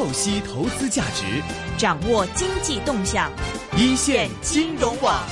[0.00, 1.42] 透析投资价值，
[1.76, 3.30] 掌握经济动向，
[3.76, 5.22] 一线金融网。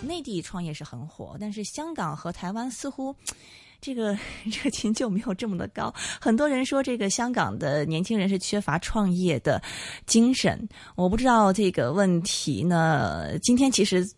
[0.00, 3.14] 内地创业是很火，但是香港和台湾似乎。
[3.82, 4.16] 这个
[4.64, 9.62] 热情就没有这么的高，很多人说这个香港的年轻人是缺乏创业的
[10.06, 10.66] 精神，
[10.96, 13.38] 我不知道这个问题呢。
[13.40, 14.10] 今天其实。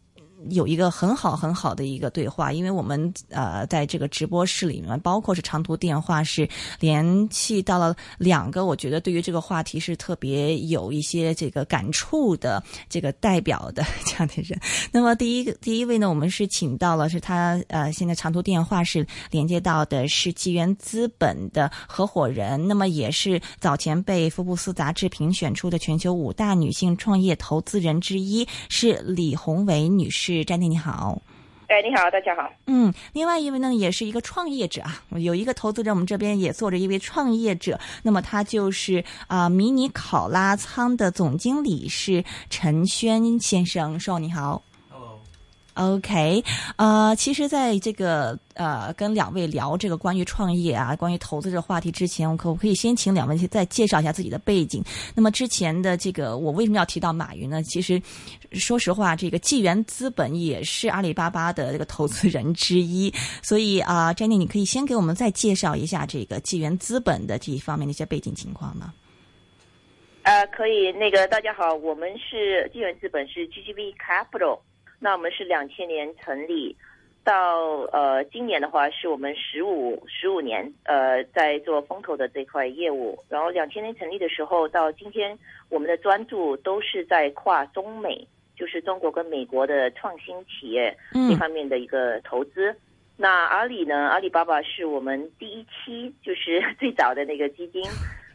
[0.51, 14.59] 有一个很好很好的一个对话，因为我们呃在这个直播室里面，包括是长途电话，是联系到了两个，我觉得对于这个话题是特别有一些这个感触的这个代表的这样的人。
[14.93, 30.36] 那么第一个第一位呢，我们是请到了是他呃现在长途电话是连接到的是纪元资本的合伙人，那么也是早前被福布斯杂志评选出的全球五大女性创业投资人之一，是李宏伟女士。
[30.37, 31.21] 是詹妮，你好。
[31.69, 32.49] 哎，你好，大家好。
[32.67, 37.81] 嗯，另外一位呢，也是一个创业者啊，有一个投资者，我们这边也坐着一位创业者。
[38.03, 44.63] 那么他就是啊，迷你考拉仓的总经理是陈轩先生，说你好。
[45.77, 46.43] OK，
[46.77, 54.83] 呃，其实，在这个呃跟两位聊这个关于创业啊、关于投资这个话题之前，我可不可以先请两位再介绍一下自己的背景？
[55.15, 57.63] 那么之前的这个，我为什么要提到马云呢？
[57.63, 58.01] 其实，
[58.53, 68.95] 说实话，这个纪元资本也是阿里巴巴的这个投资人之一，所以啊，Jenny，你可以先给我们再介绍一下这个纪元资本的这一方面的一些背景情况吗？
[70.23, 70.91] 呃，可以。
[70.93, 74.59] 那个大家好，我们是纪元资本，是 GGV Capital。
[75.07, 76.77] 那我们是两千年成立，
[77.23, 77.61] 到
[77.93, 83.17] 呃今年的话是我们十五十五年呃在做风投的这块业务。
[83.29, 88.27] 然后两千年成立的时候到今天，我们的专注都是在跨中美，
[88.57, 92.75] 就是中国跟美国的创新企业这方面的一个投资。
[93.17, 94.09] 那阿里呢？
[94.09, 97.81] 阿里巴巴是我们第一期就是 最早的那个基金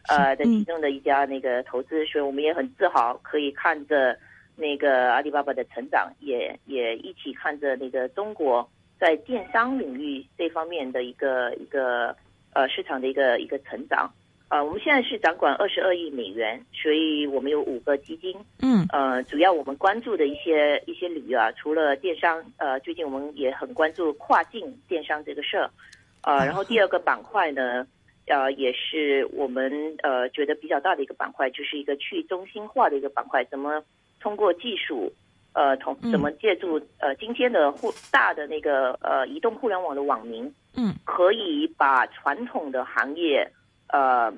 [0.08, 4.18] 呃的其中的一家那个投资，所以我们也很自豪可以看着。
[4.62, 8.66] 那个阿里巴巴的成长，也也一起看着那个中国
[9.00, 12.14] 在电商领域这方面的一个一个
[12.52, 14.08] 呃市场的一个一个成长。
[14.48, 18.36] 啊，我们现在是掌管二十二亿美元，所以我们有五个基金。
[18.60, 18.86] 嗯。
[18.92, 25.70] 呃，主要我们关注的一些一些领域啊，除了电商，呃，最近我们也很关注跨境电商这个事儿。
[26.20, 27.86] 呃，然后第二个板块呢，
[28.26, 33.82] 呃，也是我们呃觉得比较大的一个板块，就是一个去中心化的一个板块，怎么？
[34.22, 35.12] 通过技术，
[35.52, 40.44] 呃，同怎么借助呃今天的互大的那个呃移动互联网的网民，
[40.76, 43.50] 嗯，可以把传统的行业
[43.88, 44.32] 呃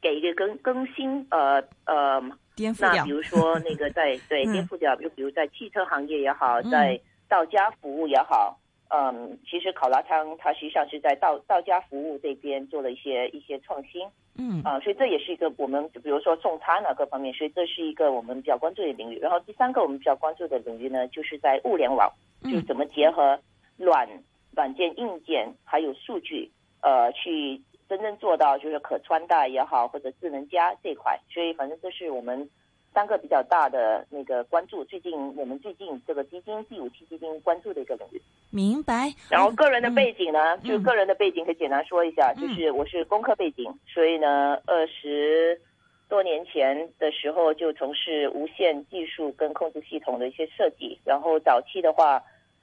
[0.00, 2.20] 给一个更更新，呃呃
[2.56, 2.92] 颠覆掉。
[2.92, 6.98] 那比如说那个在对 颠覆掉，就比如在汽车行业也好，在
[7.28, 8.58] 到家服务也好。
[8.88, 14.06] 嗯，其实考拉仓它实际上是在道道家服务这边做了一些一些创新，
[14.38, 19.18] 嗯啊，所以这也是一个我们比如说送餐啊各方面，所以这是一个我们比较关注的领域。
[19.18, 22.08] 然后第三个我们比较关注的领域呢，就是在物联网，
[22.44, 23.38] 就是怎么结合
[23.76, 24.08] 软
[24.54, 31.18] 软件、硬件还有数据，呃，去真正做到就是可穿戴也好或者智能家这块。
[31.28, 32.48] 所以反正这是我们。
[32.96, 38.22] 三个比较大的那个关注，最近我们最近这个基金第五期基金关注的一个领域。
[38.50, 39.12] 明白。
[39.30, 45.60] 然后个人的背景呢，就个人的背景可以简单说一下，就是我是工科背景，所以呢，二十
[46.08, 52.22] 多年前的时候就从事无线技术跟控制系统的一些设计，然后早期的话，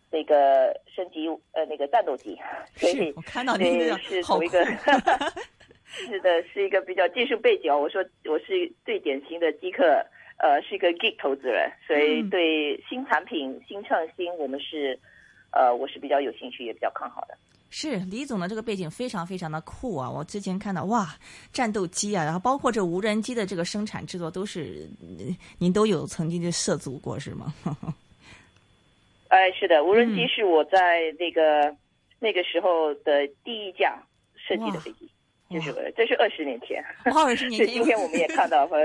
[0.10, 2.36] 那个升级呃那个战斗机，
[2.76, 4.66] 所以我看到你是从一个。
[5.86, 7.72] 是的，是一个比较技术背景。
[7.72, 10.04] 我说我是最典型的机客。
[10.44, 15.00] 呃，是一个 geek 投资人，所以对新产品、新创新，我们是，
[15.52, 17.38] 呃，我是比较有兴趣，也比较看好的。
[17.70, 20.12] 是李总的这个背景非常非常的酷啊！
[20.12, 21.16] 我之前看到哇，
[21.54, 24.86] 战斗机啊，然后包括这无人机的这个生产制作，都是
[25.58, 27.54] 您都有曾经就涉足过是吗？
[29.30, 31.74] 哎，是的，无人机是我在那个
[32.20, 33.98] 那个时候的第一架
[34.36, 35.10] 设计的飞机。
[35.54, 36.84] 就是这是二十年前，
[37.14, 37.74] 二十年前。
[37.76, 38.78] 今天我们也看到 和，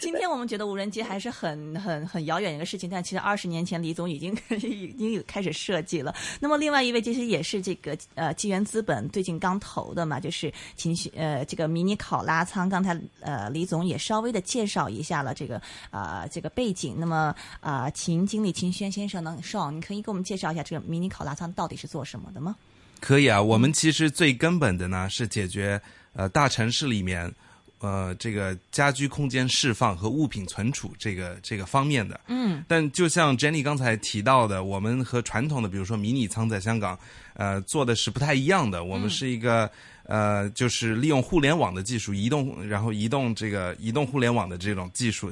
[0.00, 6.14] 今天我们觉得无人机还是很很很遥远一个事情，但其实二十年前李总已经 已经有开始设计了。
[6.40, 12.68] 那么另外一位其实也是这个呃纪元资本最近刚投的嘛，就是秦呃这个迷你考拉仓。
[12.68, 15.60] 刚才呃李总也稍微的介绍一下了这个
[15.90, 16.96] 啊这个背景。
[16.98, 22.56] 那么啊秦经理秦轩先生呢，邵，你可以给我们介绍一下这个迷你考拉仓到底是做什么的吗？
[23.00, 25.80] 可以啊，我们其实最根本的呢是解决
[26.14, 27.32] 呃大城市里面
[27.80, 32.20] 呃这个家居空间释放和物品存储这个这个方面的。
[32.26, 32.64] 嗯。
[32.66, 36.98] 但就像 Jenny 刚才提到的，我们和传统的比如说迷你仓在香港
[37.34, 38.82] 呃做的是不太一样的。
[38.84, 39.70] 我们是一个
[40.04, 45.30] 呃，就是利用互联网的技术，移动，然后移动这个移动互联网的这种技术，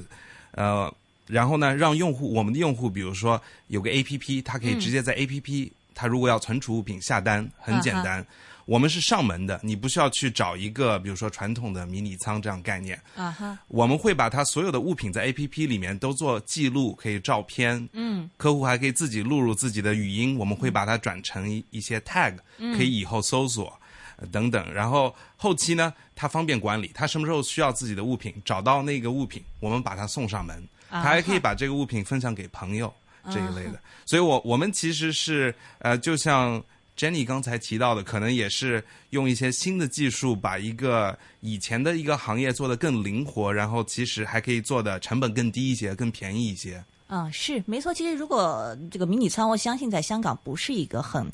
[0.51, 0.93] 呃，
[1.27, 8.25] 然后呢，让用户我们的用户，比如说有个 A P P，它可以直接在 A P P，它如果要存储物品下单，很简单。
[8.67, 13.01] 我们是上门的，你不需要去找一个，比如说传统的迷你仓这样概念。
[13.15, 17.89] 啊哈，我们会把它所有的物品在 A P P 里面都做记录，可以照片。
[17.93, 22.37] 嗯，客户还可以自己录入自己的语音，我们会把它转成一一些 tag，
[22.77, 23.73] 可以以后搜索、
[24.17, 24.73] 呃等等。
[24.75, 30.57] 然后后期呢，它方便管理，他什么时候需要自己的物品，找到那个物品，我们把它送上门，
[30.91, 32.93] 啊他还可以把这个物品分享给朋友
[33.31, 33.81] 这一类的。
[34.05, 36.63] 所以我我们其实是呃，就像。
[36.99, 46.83] Jenny 刚才提到的，可能也是用一些新的技术，把一个以前的一个行业做得更灵活，然后其实还可以做的成本更低一些、更便宜一些。
[47.09, 47.93] 嗯，是没错。
[47.93, 51.31] 其实如果这个迷你仓，我相信在香港不是一个很。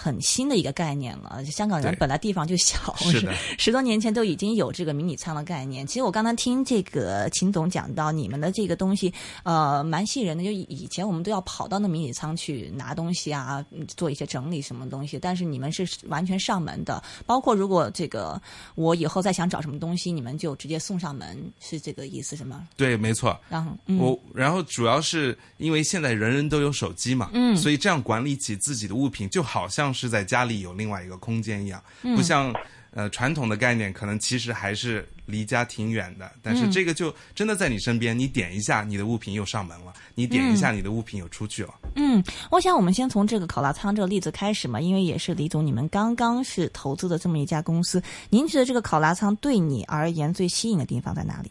[0.00, 5.84] 很新的一个概念了，香港人本来地方就小，是的 十多年前都已经有这个迷你仓的概念。
[5.84, 9.12] 其实我刚才听这个秦总讲到，你们的这个东西，
[9.42, 10.44] 呃，蛮吸引人的。
[10.44, 17.02] 就以前我们都要跑到那迷你仓去拿东西啊，嗯做一些整理什么东西，但是你们是完全上门的。
[17.26, 18.40] 包括如果这个
[18.76, 22.68] 我以后再想找什么东西，你们就直接送上门，是这个意思是吗？
[22.76, 23.36] 对，没错。
[23.48, 32.54] 然后，嗯，我然后主要是因为现在人人都有手机嘛，嗯所以这样管理起自己的物品，就好像是在家里有另外一个空间一样，嗯不像
[32.90, 36.30] 呃传统的概念，可能其实还是离家挺远的。
[36.42, 41.74] 但是这个就真的在你身边，你点一下，你的物品又上门了；你点一下，你的物品又出去了。
[41.96, 51.50] 嗯，我想我们先从这个考拉仓这个例子开始嘛，因为也是李总你们刚刚是投资的这么一家公司，您觉得这个考拉仓对你而言最吸引的地方在哪里？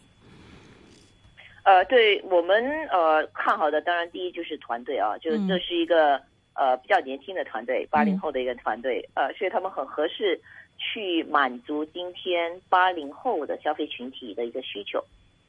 [1.63, 2.56] 呃，对我们
[2.90, 6.18] 呃看好的，当然第一就是团队啊，就是嗯这是一个
[6.57, 10.42] 呃比较年轻的团队，八零后的一个团队，呃，所以他们很合适
[10.77, 15.04] 去满足今天八零后的消费群体的一个需求。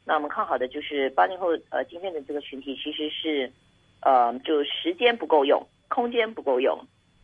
[0.04, 3.52] 那我们看好的就是八零后呃今天的这个群体其实是
[4.00, 6.78] 呃就时间不够用，空间不够用。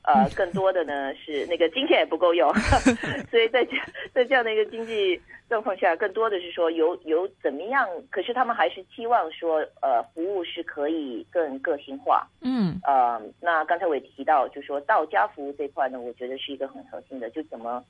[0.05, 2.53] 呃，更多的呢是那个金钱也不够用，
[3.31, 3.73] 所以在这
[4.13, 5.19] 在这样的一个经济
[5.49, 12.27] 状况下，更多的是说有有怎么样，可是他们还是期望说，呃，服务是可以更个性化。
[12.43, 17.83] 嗯呃，那刚才我也提到，就说到家服务这块呢，我觉得是一个很核心的，就怎么，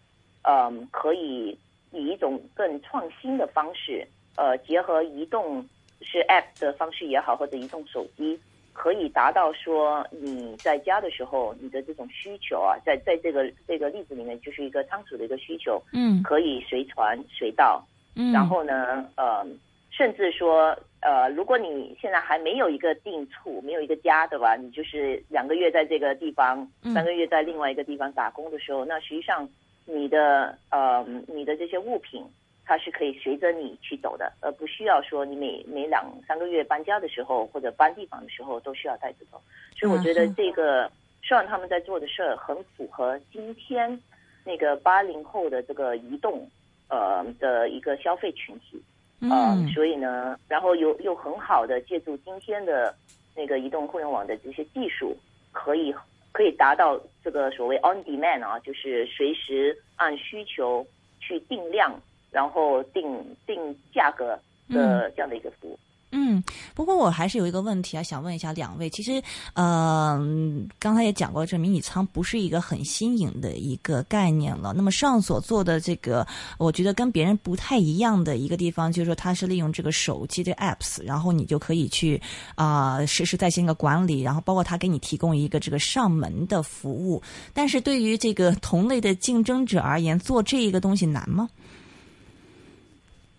[0.43, 1.59] 嗯、可以
[1.91, 4.07] 以一种更创新的方式，
[4.37, 5.69] 呃，结合移动
[6.01, 8.39] 是 App 的方式也好，或者移动手机，
[8.75, 16.23] 可以达到说你在家的时候，你的这种需求啊，在在这个这个例子里面，就是一个仓储的一个需求，嗯。
[16.23, 17.83] 可以随传随到，
[18.17, 19.47] 嗯，然后呢，呃，
[19.91, 24.57] 甚至说，呃，如果你现在还没有一个定处，没有一个家，对吧？
[24.57, 26.93] 你就是两个月在这个地方，嗯。
[26.93, 29.49] 三个月在另外一个地方打工的时候，那实际上
[29.87, 32.25] 你的呃你的这些物品，
[32.65, 39.41] 它是可以随着你去走的，而不需要说你每每两三个月搬家的时候或者搬地方的时候都需要带着走。
[39.77, 40.91] 所以我觉得这个，
[41.23, 44.01] 虽然他们在做的事儿很符合今天
[44.45, 46.49] 那个八零后的这个移动
[46.89, 48.83] 呃的一个消费群体。
[49.21, 52.95] 嗯呃，所以呢，然后又又很好的借助今天的
[53.35, 55.17] 那个移动互联网的这些技术，
[55.51, 55.95] 可以
[56.33, 60.85] 可以达到这个所谓 on demand 啊，就是随时按需求
[61.21, 61.99] 去定量，
[62.35, 63.03] 然后定
[63.47, 63.57] 定
[63.95, 64.37] 价格
[64.69, 65.79] 的这样的一个服务。
[66.17, 66.41] 嗯，
[66.77, 68.89] 不过我还是有一个问题啊，想问一下两位。
[68.89, 69.21] 其实，
[69.55, 74.73] 呃，嗯刚才也讲过，这迷你仓不是一个很新颖的一个概念了。
[74.77, 76.25] 那么上所做的这个，
[76.57, 82.23] 我觉得跟别人不太一样的一个地方，就是说它是利用这个手机的 apps，然后你就可以去
[82.55, 87.21] 啊、实时在线的管理，然后包括它给你提供一个这个上门的服务。
[87.53, 91.49] 但是对于这个同类的竞争者而言，做这一个东西难吗？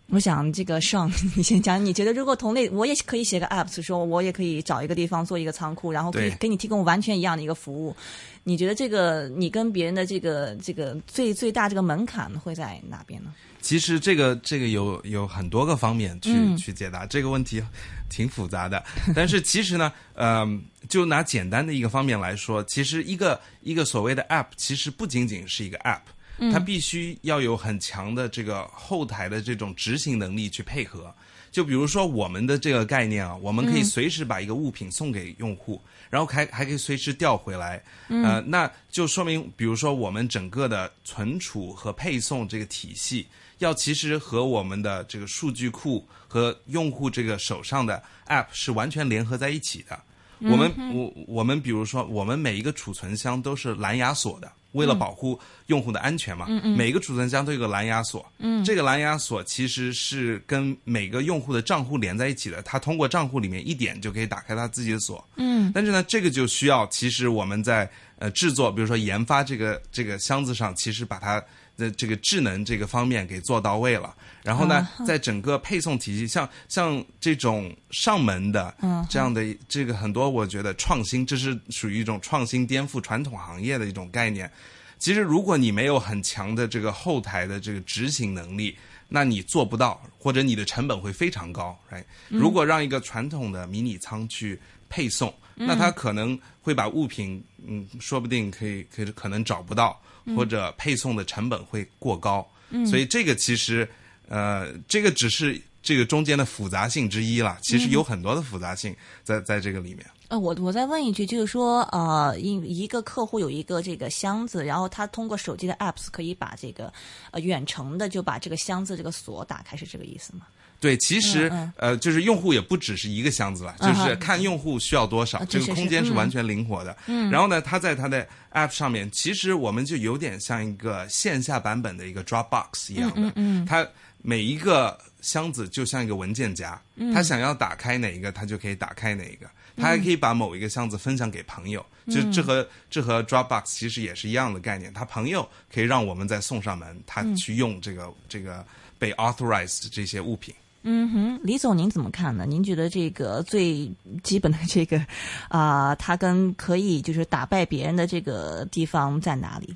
[0.09, 7.95] 我想这个上， 你先讲，你觉得如果同类，我也可以写个 app，说我也可以找一个地方做一个仓库，然后可以给你提供完全一样的一个服务。
[8.43, 13.33] 你觉得这个你跟别人的这个这个最最大这个门槛会在哪边呢？
[13.61, 17.59] 其实这个这个有有很多个方面去、嗯去解答这个问题，
[18.07, 18.83] 挺复杂的。
[19.15, 20.47] 但是其实呢，呃，
[20.87, 26.01] 就拿简单的一个方面来说，其实一个一个所谓的 app，其实不仅仅是一个 app，、
[26.51, 31.13] 它必须要有很强的这个后台的这种执行能力去配合。
[31.51, 37.81] 就比如说我们的这个概念啊，我们可以随时把一个物品送给用户，然后还还可以随时调回来。
[38.09, 43.25] 呃，那就说明，比如说我们整个的存储和配送这个体系，
[43.59, 49.97] 要其实和我们的这个数据库和用户这个手上的 App 是完全联合在一起的。
[50.39, 56.45] 我们我我们比如说，我们每一个储存箱都是蓝牙锁的，为了保护用户的安全嘛。
[56.77, 58.25] 每个储存箱都有个蓝牙锁。
[58.63, 65.27] 这个蓝牙锁其实是跟每个用户的账户连在一起的，它通过账户里面一点就可以打开他自己的锁。
[65.37, 71.43] 嗯，但是呢，这个就需要其实我们在呃制作，比如说研发这个这个箱子上，其实把它。
[71.77, 78.73] 的这个智能这个方面给做到位了，然后呢，在整个配送体系，像像这种上门的
[79.09, 84.49] 这样的这个很多，我觉得创新，这是属于一种创新颠覆传统行业的一种概念。
[84.97, 88.77] 其实，如果你没有很强的这个后台的这个执行能力，
[89.09, 91.77] 那你做不到，或者你的成本会非常高。
[91.89, 94.57] 哎，如果让一个传统的迷你仓去
[94.87, 99.99] 配送，那他可能会把物品，嗯，说不定可以可以可能找不到。
[100.35, 102.43] 或者配送的成本会过高，
[102.89, 103.87] 所以这个其实，
[104.27, 107.59] 呃，这个只是这个中间的复杂性之一了。
[107.61, 110.03] 其实有很多的复杂性在在这个里面。
[110.29, 116.91] 呃，我我再问一句，就是说，呃，一一个客户有一个这个箱子，然后他通过手机的 apps 可以把这个
[117.29, 120.47] 呃远程的就把这个箱子这个锁打开，是这个意思吗？
[120.79, 126.95] 对，其实呃，就是用户也不只是一个箱子了，就是看用户需要多少，这个空间是完全灵活的。
[127.07, 133.21] 嗯，然后呢，它在它的 App 上面，其实我们就有点像一个线下版本的一个 Dropbox 一样的。
[133.21, 133.87] 嗯嗯，它
[134.21, 136.79] 每一个箱子就像一个文件夹，
[137.13, 139.47] 他想要打开哪一个，他就可以打开哪一个。
[139.77, 144.93] 他还可以把某一个箱子分享给朋友，就这和这和 Dropbox 其实也是一样的概念。
[144.93, 148.65] 他朋友可以让我们再送上门，他去用这个这个
[148.97, 150.55] 被 authorized 这些物品。
[150.87, 152.45] 嗯哼，李总，您怎么看呢？
[152.45, 155.03] 您觉得这个最基本的这个
[155.49, 159.75] 啊，他跟可以就是打败别人的这个地方在哪里？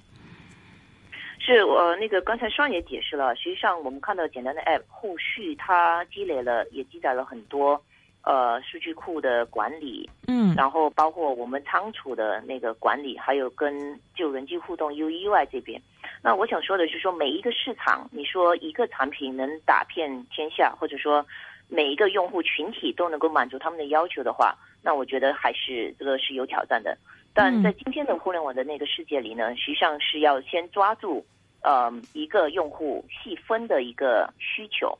[1.39, 7.81] 是我那个刚才双也解释了，实际上我们看到简单的 App，后续它积累了也积攒了很多。
[8.21, 15.81] 呃，数据库的管理，嗯，然后包括我们仓储的那个管理，还有跟就人机互动 U E Y 这边。
[16.21, 21.25] 那我想说的是，说每一个市场，你说一个产品能打遍天下，或者说
[21.69, 26.97] 每一个用户群体都能够满足他们的要求的话，那我觉得还是这个是有挑战的。
[27.33, 31.25] 但在今天的互联网的那个世界里呢，实际上是要先抓住
[31.61, 34.97] 呃一个用户细分的一个需求。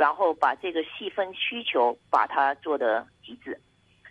[0.00, 3.60] 然后把这个细分需求把它做的极致。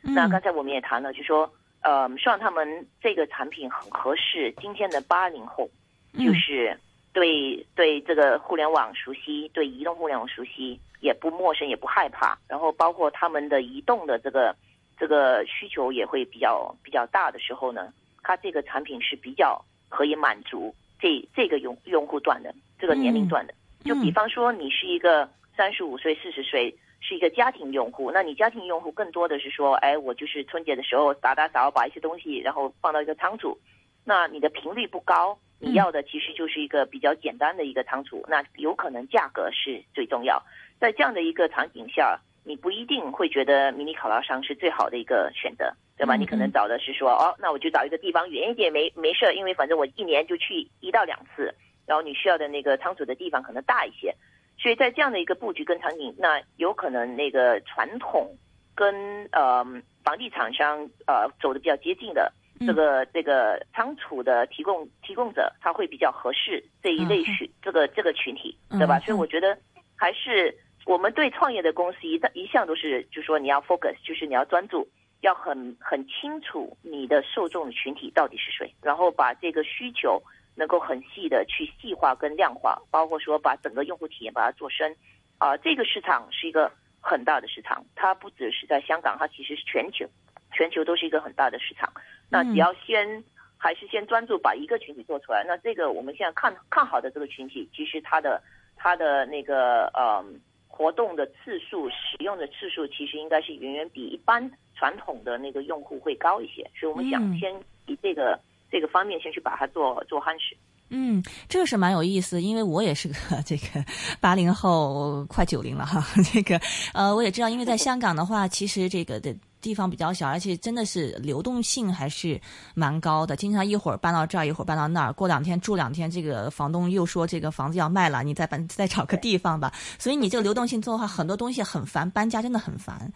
[0.03, 5.67] 那刚才我们也谈了，就说，呃，希望他们这个产品很合适今天的八零后，
[6.13, 6.79] 就是
[7.11, 12.37] 对对这个互联网熟悉，对移动互联网熟悉，也不陌生，也不害怕。
[12.47, 14.55] 然后包括他们的移动的这个
[14.95, 17.91] 这个需求也会比较比较大的时候呢，
[18.21, 23.55] 它这个产品是比较可以满足这这个用用户段的这个年龄段的。
[23.83, 25.27] 就比方说，你是一个。
[25.59, 33.57] 三十五岁、四十岁是一个家庭用户，那你家庭用户更多的是说，哎，我就是春节的时候打打扫，把一些东西然后放到一个仓储，
[34.05, 40.41] 那你的频率不高，你要的其实就是一个比较简单的一个仓储，那有可能价格是最重要。
[40.79, 46.15] 在这样的一个场景下，你不一定会觉得迷你考拉商是最好的一个选择，对吧？
[46.15, 51.53] 你可能找的是说，哦，那我就找一个地方远一点，没没事，因为反正我一年就去一到两次，
[51.85, 54.15] 然后你需要的那个仓储的地方可能大一些。
[54.61, 58.35] 所以在这样的一个布局跟场景，那有可能那个传统
[58.75, 59.63] 跟呃
[60.03, 62.31] 房地产商呃走的比较接近的
[62.67, 68.99] 这个这个仓储的提供提供者，他会比较合适这一类群这个这个群体，对吧？
[68.99, 69.57] 所以我觉得
[69.95, 70.53] 还是
[70.85, 74.85] 我们对创业的公司一一向都是，就是说你要 focus，就是你要专注，
[75.21, 80.21] 要很很清楚你的受众群体到底是谁，然后把这个需求。
[80.59, 84.93] 能够很细的去细化跟量化，包括说把整个用户体验把它做深，
[85.37, 90.05] 啊，这个市场是一个很大的市场，它不只是在香港，它其实是全球，
[90.51, 91.89] 全球都是一个很大的市场。
[92.29, 93.23] 那只要先
[93.57, 98.43] 还是先专注把一个群体做出来，那这个我们现在看看好的这个群体，其实它的
[98.75, 100.21] 它的那个呃
[100.67, 106.69] 活动的次数、使用的次数，其实应该是远远比一般传统的那个用户会高一些。
[106.77, 108.37] 所以我们想先以这个。
[108.71, 110.55] 这个方面先去把它做做夯实。
[110.91, 113.85] 嗯，这个是蛮有意思，因为我也是个这个
[114.19, 116.03] 八零后，快九零了哈。
[116.33, 116.59] 这个
[116.93, 122.41] 呃，我也知道，因为在香港的话，其实这个的地方比较小，而且真的是流动性还是
[122.73, 123.35] 蛮高的。
[123.35, 129.71] 经常一会儿搬到这儿，一会儿搬到那儿，过两天住两天，这个房东又说这个房子要卖了，你再搬再找个地方吧。
[129.99, 133.13] 所以你这个流动性做的话，很多东西很烦，搬家真的很烦。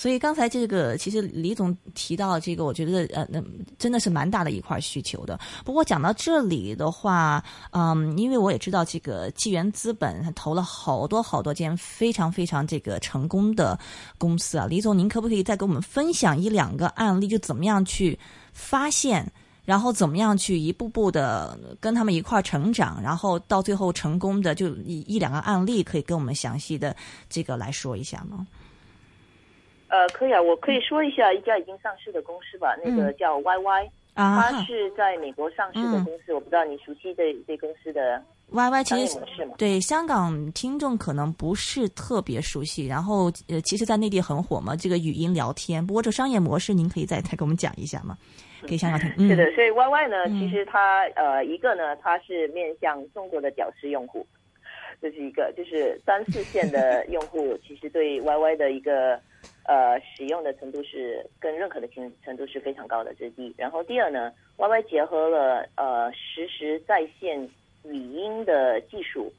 [0.00, 3.38] 所以刚才这个其实李总提到这个，我觉得呃，那
[3.78, 5.38] 真的是蛮大的一块需求的。
[5.62, 13.78] 不过讲到这里的话，嗯，因为我也知道这个纪元资本投了好多好多间非常非常这个成功的
[14.16, 18.18] 公司啊，李总，您可不可以再给我们分享一两个案例，就怎么样去
[18.54, 19.30] 发现？
[19.66, 26.96] 然后怎么样去一步步的跟他们一块成长，然后到最后成功的就一一两个案例，可以跟我们详细的
[27.28, 28.46] 这个来说一下吗？
[29.90, 39.18] 呃，可以啊，我可以说一下一家已经上市的公司吧，那个叫 YY，啊它是在美国上市的公司，我不知道你熟悉这这公司的，Y Y 其实？
[39.58, 45.84] 对香港听众可能不是特别熟悉，然后呃，其实，在内地很火嘛，这个语音聊天。
[45.84, 48.16] 不过这商业模式，您可以再再给我们讲一下吗？
[48.66, 49.10] 给香港听。
[49.16, 54.26] 嗯、是的，所以 YY 呢，嗯其实它呃一个呢，它是面向中国的屌丝用户，
[55.00, 59.18] 这是一个，就是三四线的用户，其实对 YY 的一个
[59.64, 63.54] 呃使用的程度是跟认可的程程度是非常高的，这是第一。
[63.56, 67.48] 然后第二呢，YY 结合了呃实时在线
[67.84, 69.32] 语音的技术，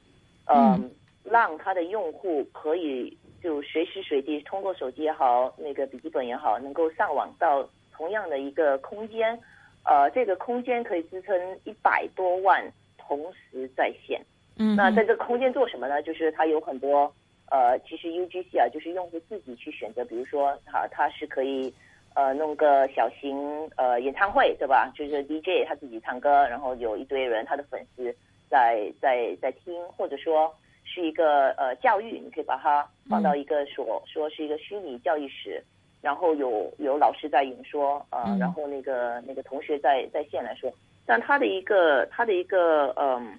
[0.46, 0.90] 呃、嗯
[1.24, 9.40] 让它的用户可以就随时随地通过手机也好，那个笔记本也好，能够上网到同样的一个空间，
[9.86, 14.20] 呃，这个空间可以支撑一百多万同时在线。
[14.58, 16.02] 嗯，那在这个空间做什么呢？
[16.02, 17.14] 就是它有很多
[17.52, 21.72] 呃，其实 UGC 啊，就是用户自己去选择，比如说哈，他是可以
[22.16, 24.90] 呃弄个小型呃演唱会，对吧？
[24.96, 28.16] 就是 DJ 他自己唱歌，然后有一堆人他的粉丝
[28.50, 30.54] 在在在听，或者说
[30.86, 35.62] 是一个呃教育，你可以把它放到一个说、说是一个虚拟教育室。
[36.02, 40.74] 然后有有老师在演说，呃，嗯然后那个那个同学在在线来说，
[41.06, 43.38] 但他的一个他的一个嗯、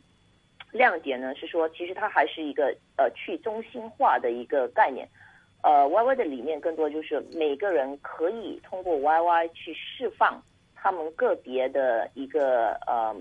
[0.73, 5.07] 亮点呢是说，其实它还是一个呃去中心化的一个概念。
[5.63, 10.43] 呃，YY 的理念更多就是每个人可以通过 YY 去释放
[10.75, 13.15] 他们个别的一个呃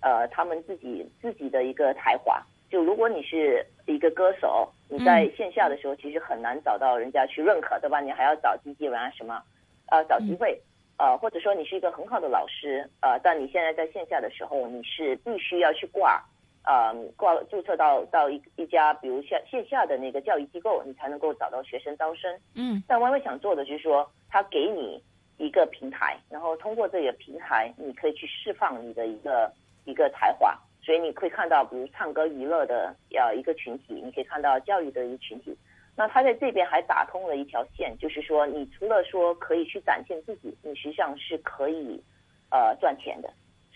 [0.00, 2.42] 呃他们自己自己的一个才华。
[2.68, 8.00] 就如果你是一个歌手，你在线下的时候其实很难找到人家去认可，对吧？
[8.00, 9.42] 你还要找经纪人啊什么，
[9.90, 10.60] 呃，找机会。
[10.98, 16.22] 呃，或者说你是一个很好的老师，呃，但你现在在线下的时候，你是必须要去挂，
[16.64, 22.38] 呃，挂注册到到一一家，比如线线下的那个教育机构，你才能够找到学生招生。
[22.54, 25.02] 嗯但 YY 想做的就是说，他给你
[25.38, 29.52] 一个平台，然后通过这个平台，你可以去释放你的一个
[29.84, 30.56] 一个才华。
[30.84, 35.56] 所以你可以看到，比如唱歌娱乐的呃一个群体，你可以看到教育的一个群体。
[35.96, 42.02] 那他在这边还打通了一条线，就是说，你除了说可以去展现自己，你实际上是可以
[42.50, 43.32] 呃赚钱的。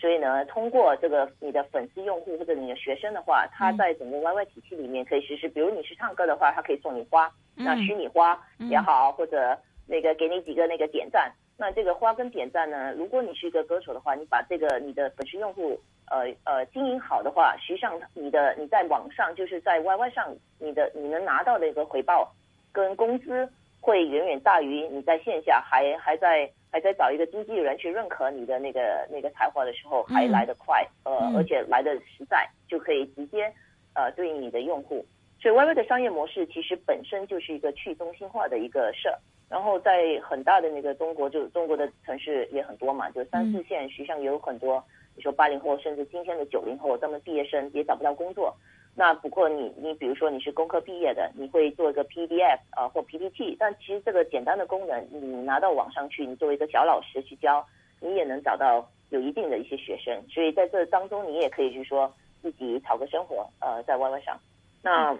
[0.06, 8.40] 所以呢，通过这个你的粉丝用户或者你的学生的话，他在整个 YY 体系里面可以实施，比如你是唱歌的话，他可以送你花，那虚拟花
[8.70, 11.32] 也好，或者那个给你几个那个点赞。
[11.58, 15.76] 那这个花跟点赞呢，如果你是一个歌手的话，你把这个你的粉丝用户
[16.08, 22.32] 呃呃经营好的话，实际上你的你在网上就是在 YY 上，你的你能拿到的一个回报
[22.70, 23.50] 跟工资
[23.86, 33.52] 会远远大于你在线下还还在还在找一个经纪人去认可你的那个那个才华的时候还来得快，呃，嗯而且来的实在，就可以直接
[33.94, 35.06] 呃对应你的用户。
[35.40, 39.16] 所以 YY 的商业模式其实本身就是一个去中心化的一个事儿。
[39.48, 44.82] 然后在很大的那个中国，就中国的城市也很多嘛，就三四线，实际上也有很多，
[45.14, 48.52] 你说八零后，甚至今天的九零后，他们毕业生也找不到工作。
[48.98, 57.62] 那不过你你比如说你是工科毕业的，你会做一个 PDF 啊、或 PPT，但其实这个简单的功能，你拿到网上去，你作为一个小老师去教，
[58.00, 60.18] 你也能找到有一定的一些学生。
[60.30, 64.40] 所以在这当中，你也可以去说自己讨个生活，呃，在 YY 上。
[64.82, 65.14] 那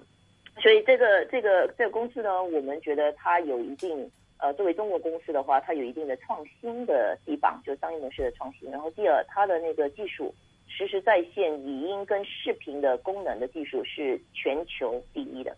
[0.62, 8.70] 所以这个这个这个公司呢，我们觉得它有一定呃，作为中国公司的话，它有一定的创新的地方，就是商业模式的创新。
[8.70, 10.34] 然后第二，它的那个技术，
[10.76, 15.56] 实时在线语音跟视频的功能的技术是全球第一的。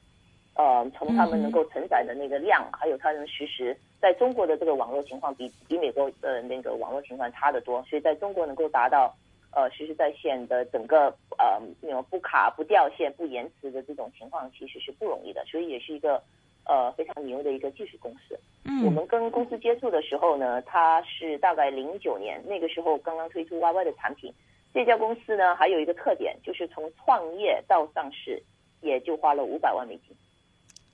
[0.54, 9.12] 呃，从他们能够承载的那个量，还有它们实时，在中国的这个网络情况比比美国的那个网络情况差得多，所以在中国能够达到
[9.52, 16.22] 呃实时在线的整个呃那种不卡、不掉线、不延迟的这种情况，其实是不容易的，所以也是一个
[16.64, 18.38] 呃非常牛的一个技术公司。
[18.64, 24.32] 嗯，我们跟公司接触的时候呢，它是大概零九年那个时候刚刚推出 YY 的产品。
[24.78, 28.40] 这家公司呢还有一个特点，就是从创业到上市，
[28.80, 30.16] 也就花了五百万美金。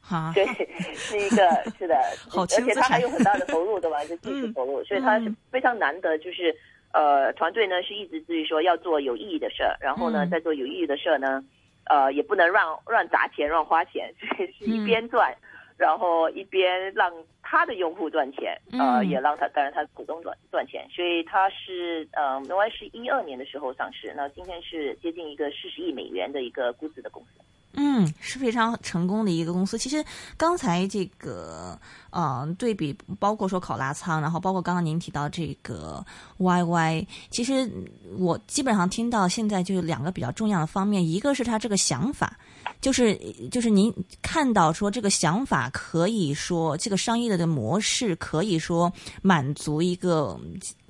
[0.08, 0.46] 啊，对，
[0.96, 1.94] 是一个是的，
[2.26, 4.02] 好而且它还有很大的投入，对吧？
[4.06, 6.56] 就技术投入，所以它是非常难得，就是
[6.94, 11.44] 呃，团队呢是一直至于说要做有意义的事儿，然后呢，嗯在做有意义的事儿呢，
[11.84, 15.30] 呃，也不能乱乱砸钱、乱花钱，所以是一边赚，
[15.76, 27.43] 然后一边让他的用户赚钱，呃，也让他当然他股东赚赚钱，所以他是呃，原来是一二年的时候上市，那今天是接近一个四十亿美元的一个估值的公司。
[27.76, 29.76] 嗯，是非常成功的一个公司。
[29.76, 30.04] 其实
[30.36, 31.78] 刚才这个，
[32.10, 36.04] 嗯，对比包括说考拉仓，然后包括刚刚您提到这个
[36.38, 37.70] YY，其实
[38.16, 42.38] 我基本上听到现在就两个比较重要的方面，一个是他这个想法，
[42.80, 43.18] 就是
[43.50, 50.38] 就是您看到说这个想法可以说这个商业的模式可以说满足一个。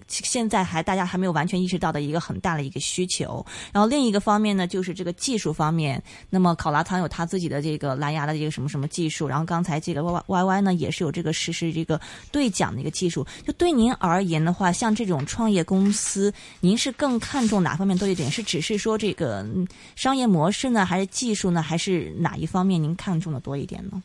[0.08, 6.02] 现在还大家还没有完全意识到的一个很大的一个需求，然后另一个方面呢，就是这个技术方面。
[6.30, 13.26] 那么考拉仓有它自己的这个蓝牙的这个什么什么技术，然后刚才这个 Y Y Y 呢也是有这个实时这个对讲的一个技术。
[13.44, 18.30] 就对您而言的话，像这种创业公司，您是更看重哪方面多一点？
[18.30, 19.46] 是只是说这个
[19.96, 24.02] 商业模式呢，还是技术呢，还是哪一方面您看重的多一点呢？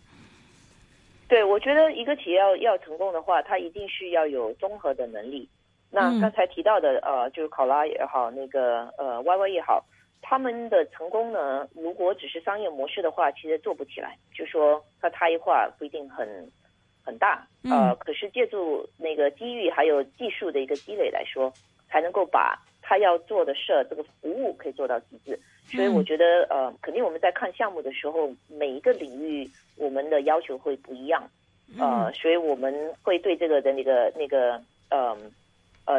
[1.28, 5.48] 对，我觉得一个企业要要成功的话，它一定是要有综合的能力。
[5.92, 9.84] 那刚才提到的呃，就是考拉也好，那个呃 Y Y 也好，
[10.22, 14.16] 他们的成功呢，如果只是商业模式的话，其实做不起来。
[14.32, 16.28] 就说它差异化不一定很
[17.04, 21.52] 很大，呃，可是借助那个机遇还有技术的一个积累来说，
[21.90, 25.40] 才能够把他要做的事儿这个服务可以做到极致。
[25.66, 31.28] 所以我觉得呃，肯定我们在看项目的时候，每一个领域我们的要求会不一样，
[31.80, 35.00] 呃，所以我们会对这个的那个那个嗯。
[35.00, 35.18] 呃，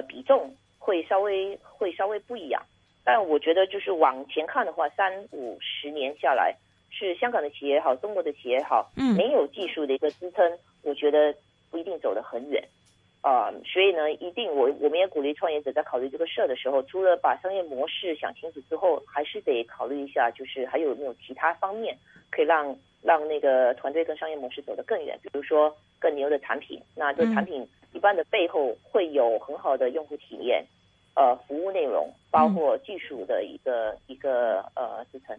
[0.03, 2.63] 比重会稍微会稍微不一样，
[3.05, 6.55] 但我觉得就是往前看的话，三五十年下来，
[6.91, 11.35] 是香港的企业也好，中国的企业也好，嗯，没有技术的一个支撑，我觉得
[11.71, 12.63] 不一定走得很远，
[13.21, 21.97] 啊，所以呢，一定我我们也鼓励创业者在考虑这个事儿的时候，除了把商业模式想清楚之后，还是得考虑一下，就是还有没有其他方面
[22.31, 27.69] 可以让让那个团队跟商业模式走得更远，比如说更牛的产品，那这产品。
[27.93, 30.65] 一般的背后会有很好的用户体验，
[31.15, 35.39] 呃，服务内容，包括技术的一个一个呃支撑。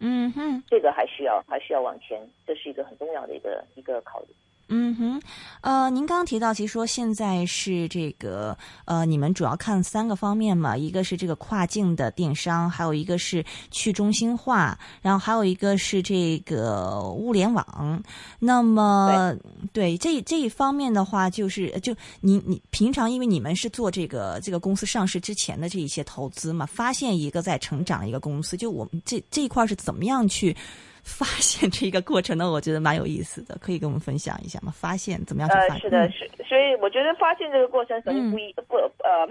[0.00, 4.28] 嗯哼，这个还需要还需要往前，这是一个很重要的一个一个考虑。
[4.70, 5.22] 嗯哼，
[5.62, 18.02] 呃，您刚刚提到，其实说现在是这个，呃，你们主要看三个方面嘛，一个是这个跨境的电商，还有一个是去中心化，然后还有一个是这个物联网。
[18.38, 19.34] 那么，
[19.72, 30.54] 对这这一方面的话，就是就你你平常因为你们是做这个这个公司上市之前的这一些投资嘛，发现一个在成长的一个公司，就我们这这一块是怎么样去？
[31.02, 34.72] 发现这一个过程呢，我觉得蛮有意思的，可以跟我们分享一下吗？
[34.74, 35.76] 发现怎么样去发现？
[35.76, 39.26] 呃，是的，是，所以我觉得发现这个过程肯定不一不呃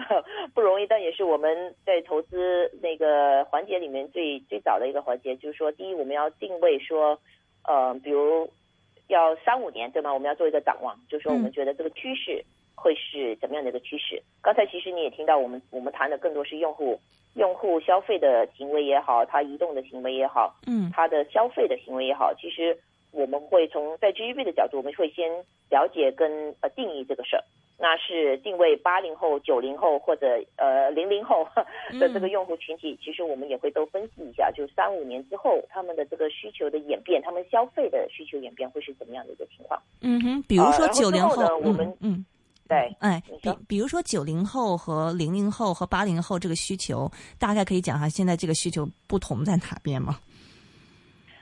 [0.54, 7.20] 不容易，但也是我们在投资那个环节里面最最早的一个环节，就是说，第一我们要定位说，
[7.64, 8.50] 呃，比如
[9.08, 10.14] 要三五年对吗？
[10.14, 12.44] 我们要做一个展望，就是说我们觉得这个趋势
[12.78, 14.22] 会是怎么样的一个趋势？
[14.42, 16.98] 刚才其实你也听到，我们我们谈的更多是用户。
[17.34, 22.76] 用户消费的行为也好，他移动的行为也好，嗯，他的消费的行为也好，其实
[23.12, 25.30] 我们会从在 G E B 的角度，我们会先
[25.70, 27.44] 了解跟呃定义这个事儿，
[27.78, 31.48] 那是定位八零后、九零后或者呃零零后
[32.00, 39.80] 的这个用户群体，其实我们也会都分析一下，就三五年之后他们的这个需求的演变，他们消费的需求演变会是怎么样的一个情况？
[40.02, 42.26] 嗯哼，比如说九零后，我们嗯。
[42.68, 50.20] 对，哎，比比如说九零后和零零后和八零后这个需求，大概可以讲下现在这个需求不同在哪边吗？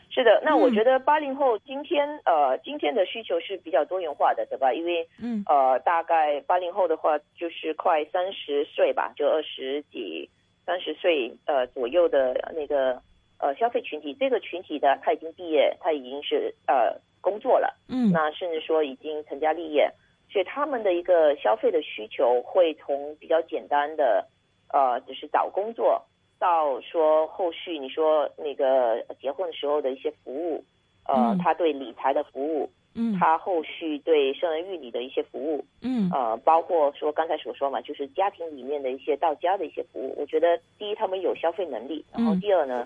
[0.09, 4.71] 是的，那我觉得八零后今天呃今天的需求是比较多元化的，对吧？
[4.71, 10.29] 因为嗯呃大概八零后的话就是快三十岁吧，就二十几
[10.65, 13.01] 三十岁呃左右的那个
[13.39, 19.91] 呃消费群体，这个群体的他已经毕业，他已经是呃工作了，嗯，那甚至说已经成家立业。
[20.35, 24.27] 所以他们的一个消费的需求会从比较简单的，
[24.67, 26.03] 呃，就是找工作，
[26.37, 30.61] 到说后续你说那个结婚的时候的一些服务，
[31.07, 40.13] 呃，他对理财的服务，嗯，他后续对生儿育女的一些服务，嗯，呃，包括说刚才所说嘛，就是家庭里面的一些到家的一些服务。
[40.17, 42.85] 我觉得第一他们有消费能力，然后第二呢，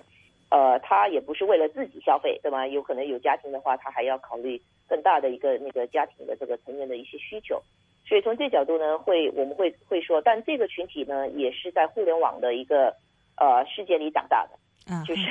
[0.52, 2.68] 呃，他也不是为了自己消费，对吧？
[2.68, 4.62] 有可能有家庭的话，他还要考虑。
[4.90, 7.62] 更大的一个那个家庭的这个成员的一些需求，
[8.08, 12.94] 所以从这角度呢，会我们会会说，但这个群体呢，也是在互联网的一个
[13.38, 14.58] 呃世界里长大的，
[14.90, 15.22] 嗯，就是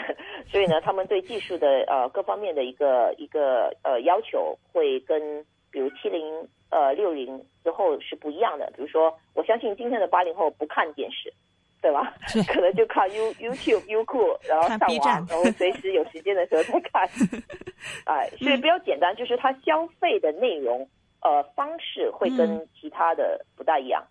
[0.46, 8.72] 所以呢，他们对技术的呃各方面的一个一个呃要求，会跟比如七零呃六零之后是不一样的。
[8.76, 11.32] 比如说，我相信今天的八零后不看电视。
[11.80, 12.12] 对吧？
[12.48, 17.08] 可能就靠 You YouTube、优酷，然后上网，然后随时有时间的时候再看。
[18.04, 20.88] 哎，所以比较简单，就是它消费的内容，
[21.22, 24.02] 呃，呃方式会跟其他的不大一样。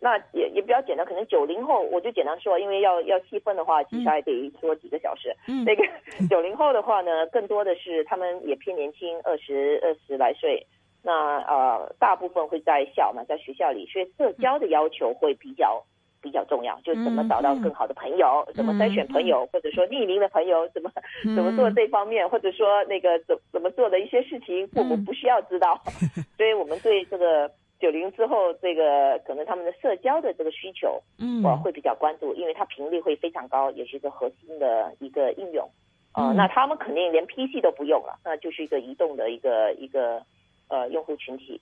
[0.00, 5.32] 那也也比较简单，可能九零后我就简单说，因为要要细分的话，其实还得说几个小时。
[5.46, 5.84] 嗯那个
[6.28, 10.66] 九零后的话呢，更多的是他们也偏年轻，二十二十来岁。
[11.04, 15.82] 那呃，大部分会在校嘛，在学校里，所以社交的要求会比较
[16.22, 20.90] 比较重要，就怎么找到更好的朋友，怎么筛选朋友，或者说匿名的朋友，怎么
[21.26, 25.78] 嗯 怎么做这方面，或者说那个怎怎么做的一些事情，父母不需要知道。
[26.38, 35.68] 所以我们对这个九零之后，这个可能他们的社交的这个需求，嗯我会比较关注，因为它频率会非常高，也是一个核心的一个应用。
[36.14, 40.22] 呃，嗯那他们肯定连 PC 都不用了，那就是一个移动的一个一个
[40.68, 41.60] 呃用户群体。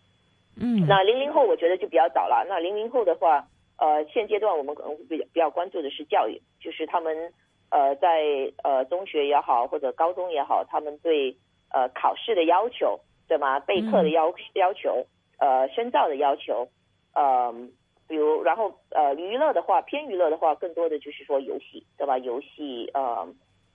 [0.61, 2.45] 嗯那零零后我觉得就比较早了。
[2.49, 3.47] 那零零后的话，
[3.81, 7.33] 呃，现阶段我们可能会比较比较关注的是教育，就是他们
[7.71, 11.35] 呃在呃中学也好或者高中也好，他们对
[11.73, 13.59] 呃考试的要求，对吗？
[13.59, 15.07] 备课的要、要求，
[15.39, 16.69] 呃深造的要求，
[17.15, 17.53] 呃，
[18.07, 22.19] 比如然后呃娱乐的话，偏娱乐的话，更多的就是说游戏，对吧？
[22.19, 23.27] 游戏呃。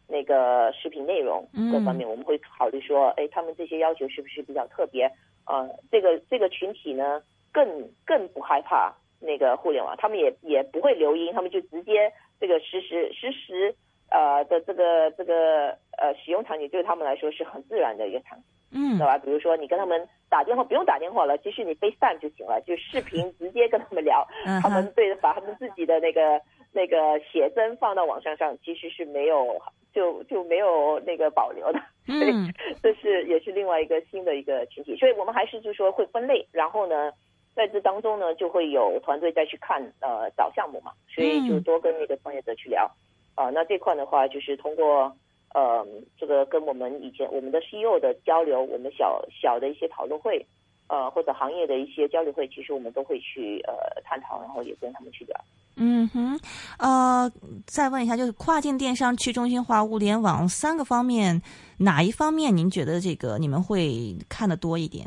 [0.07, 5.11] 那个视频内容嗯各方面，我们会考虑说，哎，他们这些要求是不是比较特别？
[5.47, 13.75] 呃，这个这个群体呢，更更不害怕那个互联网，他们也也不会留音，他们就直接这个实时实时
[14.11, 19.17] 呃的这个这个呃使用场景，对他们来说是很自然的一个场景，嗯对吧？
[19.17, 26.39] 比如说你跟他们打电话，不用打电话了，其实你 FaceTime 就行了，就视频 直接跟他们聊，嗯他们对把他们自己的那个
[26.71, 29.59] 那个写真放到网上上，其实是没有
[29.93, 31.79] 就就没有那个保留的。
[32.07, 37.11] 嗯 这是也是另外一个新的一个群体，所以我们还是就是说会分类，然后呢，
[37.55, 42.85] 在这当中呢，就会有团队再去看呃找项目嘛，所以就多跟那个创业者去聊，
[43.33, 45.15] 啊、那这块的话就是通过
[45.53, 45.87] 呃
[46.19, 50.45] 这个跟我们以前我们的 CEO 的交流，我们小小的一些讨论会，
[50.87, 55.35] 呃或者行业的一些交流会，其实我们都会去呃探讨，然后也跟他们去聊。
[55.77, 56.39] 嗯哼，
[56.79, 57.29] 呃，
[57.67, 61.41] 再问一下，就是跨境电商、去中心化、物联网三个方面，
[61.79, 65.05] 哪一方面您觉得这个你们会看得多一点，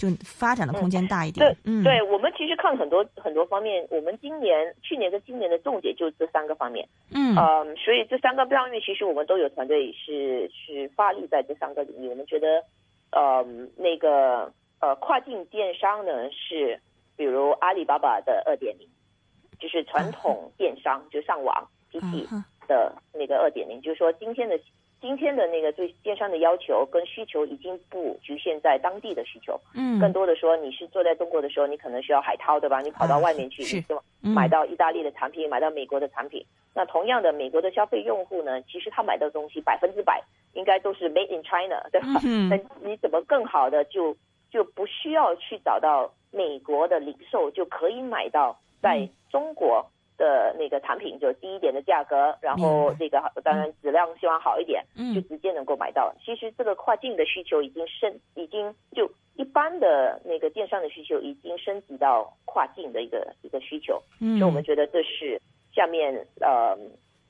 [0.00, 1.46] 就发展的空间大一点？
[1.46, 6.88] 对，嗯，对我们其实看很多很多方面，我们今年、去年跟今年的重点就是这三个方面。
[7.14, 12.08] 嗯呃，所以这三个方面其实我们都有团队是是发力在这三个领域。
[12.08, 12.64] 我们觉得，
[13.12, 13.44] 呃，
[13.76, 16.80] 那个呃跨境电商呢是
[17.16, 18.88] 比如阿里巴巴的二点零，
[19.60, 21.54] 就是传统电商就上网
[22.00, 24.58] 啊哈的那个二点零，就是说今天的
[25.00, 32.80] 今天的那个对电商的要求跟需求已经不局限在当地的需求，嗯，更多的说你是坐在中国的时候，你可能需要海淘，对吧？
[32.80, 36.44] 你跑到外面去，啊是你就嗯买到意大利的产品，买到美国的产品。
[36.74, 42.20] 那同样的，美国的消费用户呢，其实他买到的东西百分之百应该都是 made in China，对吧？
[42.24, 44.14] 嗯那你怎么更好的就
[44.50, 49.84] 就不需要去找到美国的零售，就可以买到在中国
[50.20, 56.14] 的那个产品，就低一点的价格，然后这个当然质量希望好一点，嗯就直接能够买到。
[56.22, 65.40] 其实这个跨境的需求已经升，已经就一般的那个电商的需求已经升级到跨境的一个一个需求，嗯，所以我们觉得这是
[65.74, 66.76] 下面呃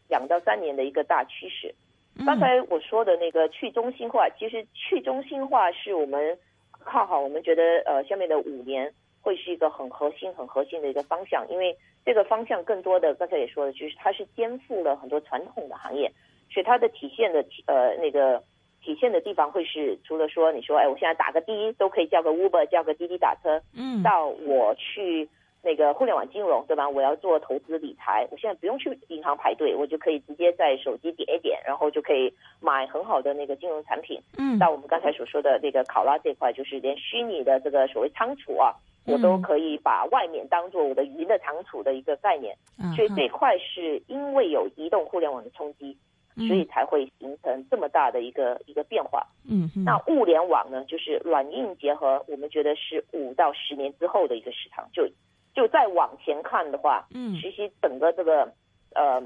[0.08, 1.72] 两到三年的一个大趋势。
[2.18, 6.36] 嗯刚才我说的那个去中心化，其实去中心化是我们
[6.84, 11.74] 看好，我们觉得呃下面的五年会是一个很核心、很核心的一个方向，因为
[12.04, 16.10] 这个方向更多的刚才也说了，就是它是肩负了很多传统的行业，
[16.50, 18.42] 所以它的体现的呃那个
[18.82, 25.28] 体现的地方会是除了说你说哎我现在打个的都可以叫个 Uber 叫个滴滴打车，嗯到我去
[25.62, 26.88] 那个互联网金融，对吧？
[26.88, 32.32] 我要做投资理财，我现在不用去银行排队，我就可以直接在手机点一点，然后就可以
[32.62, 34.18] 买很好的那个金融产品。
[34.38, 38.72] 嗯到我们刚才所说的那个考拉这块，就是连虚拟的这个所谓仓储啊，
[39.06, 42.56] 我都嗯可以把外面当做我的云的仓储的一个概念。
[42.78, 45.96] 嗯所以这块是因为有移动互联网的冲击，
[46.36, 49.26] 所以才会形成这么大的一个一个变化。
[49.48, 54.88] 嗯嗯那物联网呢，就是软硬结合，我们觉得是五到十年之后的一个市场。
[54.92, 55.08] 就
[55.54, 58.52] 就再往前看的话，嗯其实整个这个
[58.94, 59.20] 呃，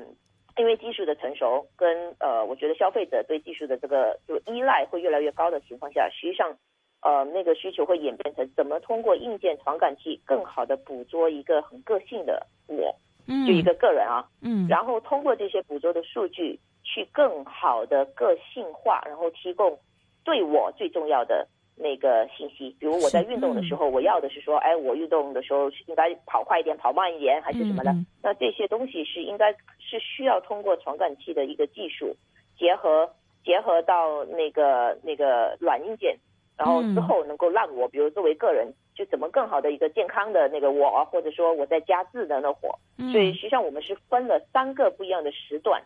[0.56, 6.56] 因为技术的成熟跟呃，我觉得消费者对技术的这个就依赖会越来越高的情况下，实际上
[7.04, 12.96] 呃那个需求会演变成怎么通过硬件传感器更好的捕捉一个很个性的我，
[13.28, 19.78] 嗯就一个个人啊，嗯然后通过这些捕捉的数据，去更好的个性化，然后提供
[20.24, 22.74] 对我最重要的那个信息。
[22.80, 27.94] 比如我在运动的时候，我要的是说，哎，我运动的时候应该跑快一点，跑慢一点，还是什么的？
[28.22, 32.16] 那这些东西是应该是需要通过传感器的一个技术，
[32.58, 33.10] 结合
[33.44, 36.16] 结合到那个那个软硬件。
[36.56, 42.78] 然后之后能够让我，比如作为个人，就怎么更好的一个健康的那个我，或者说我在家智能的我。
[43.10, 45.82] 所以实际上我们是分了三个不一样的时段，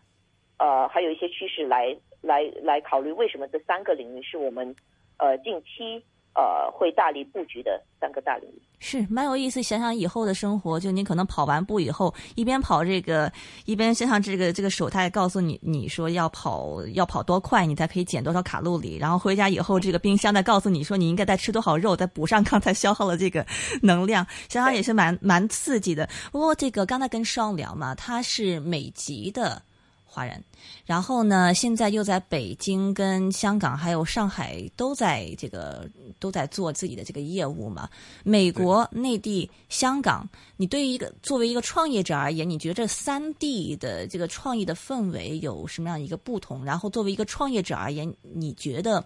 [0.57, 4.75] 呃，还有一些趋势来来来考虑为什么这三个领域是我们
[5.17, 6.03] 呃近期。
[6.35, 9.61] 呃，会大力布局的三个大领域是蛮有意思。
[9.61, 13.29] 想想以后的生活，就你可能跑完步以后，一边跑这个，
[13.65, 18.97] 一边想想这个这个手它也告诉你，你说要跑要跑多快，你才可以减多少卡路里。
[18.97, 23.45] 然后回家以后，这个冰箱再告诉你说，你应该再吃多少肉，再补上刚才消耗了这个
[23.81, 24.25] 能量。
[24.47, 26.07] 想想也是蛮蛮刺激的。
[26.31, 29.61] 不过这个刚才跟双聊嘛，他是美籍的。
[30.09, 30.43] 华人，
[30.85, 31.53] 然后呢？
[31.53, 35.87] 现在又在北京、跟香港还有上海都在这个
[36.19, 37.87] 都在做自己的这个业务嘛。
[38.23, 46.65] 美国、内地、香港，你对于一个作为一个创业者而言，你觉得这三地的这个创业的氛围有什么样一个不同？
[46.65, 49.05] 然后作为一个创业者而言，你觉得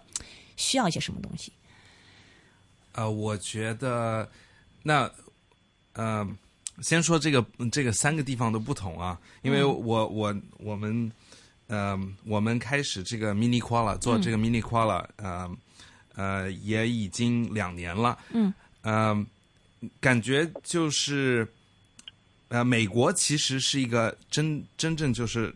[0.56, 1.52] 需要一些什么东西？
[2.92, 4.26] 呃，我觉得
[4.82, 5.10] 那，
[5.94, 6.36] 嗯。
[6.80, 11.12] 先说这个这个三个地方的不同啊，因为我我我们
[11.68, 15.48] 呃我们开始这个 miniquala 做这个 miniquala，呃
[16.16, 18.52] 呃也已经两年了，嗯。
[18.82, 19.26] 呃
[20.00, 21.46] 感觉就是
[22.48, 25.54] 呃美国其实是一个真真正就是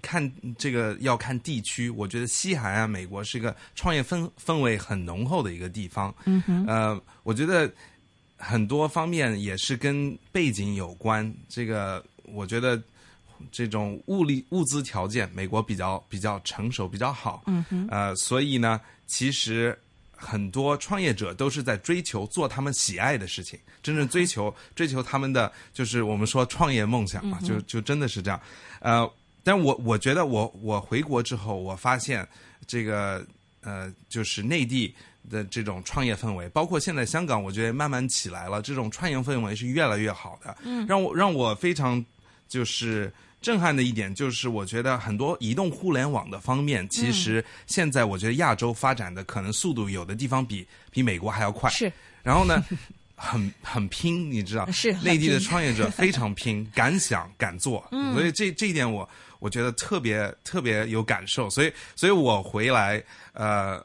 [0.00, 6.64] 看这个要看地区，我觉得西海岸美国是一个创业氛氛围很浓厚的一个地方，嗯哼。
[6.66, 7.70] 呃我觉得。
[8.36, 11.34] 很多方面也是跟背景有关。
[11.48, 12.80] 这个我觉得，
[13.50, 17.42] 这种物力物资条件，美国比较比较成熟，比较好。
[17.46, 17.88] 嗯哼。
[17.90, 19.78] 呃，所以呢，其实
[20.14, 28.40] 很多创业者都是在追求做他们喜爱的事情，真正追求追求他们的就是我们说创业梦想嘛，就就真的是这样。
[28.80, 29.10] 呃，
[29.42, 32.26] 但我我觉得我我回国之后，我发现
[32.66, 33.26] 这个
[33.62, 34.94] 呃，就是内地。
[35.30, 38.62] 的这种创业氛围，包括现在香港，我觉得慢慢起来了。
[38.62, 40.56] 这种创业氛围是越来越好的。
[40.62, 42.04] 嗯，让我让我非常
[42.48, 43.12] 就是
[43.42, 51.68] 震撼的一点，就是我觉得很多移动互联网的方面，其实现在我觉得亚洲发展的可能速度有的地方比比美国还要快。
[51.70, 52.64] 是，然后呢，
[53.14, 57.86] 很很拼，你知道，是内地的创业者非常拼， 敢想敢做。
[57.90, 59.08] 嗯，所以这这一点我
[59.38, 61.50] 我觉得特别特别有感受。
[61.50, 63.84] 所以所以我回来呃。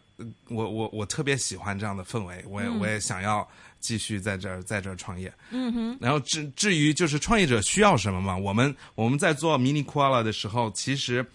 [0.50, 3.48] 我我我特别喜欢这样的氛围，我也我也想要
[3.80, 5.34] 继续在这儿在这儿创业。
[5.52, 5.98] 嗯哼。
[6.00, 8.38] 然后至至于就是创业者需要什么嘛？
[8.38, 11.26] 我们我们在做 Mini Koala 的时候，其实，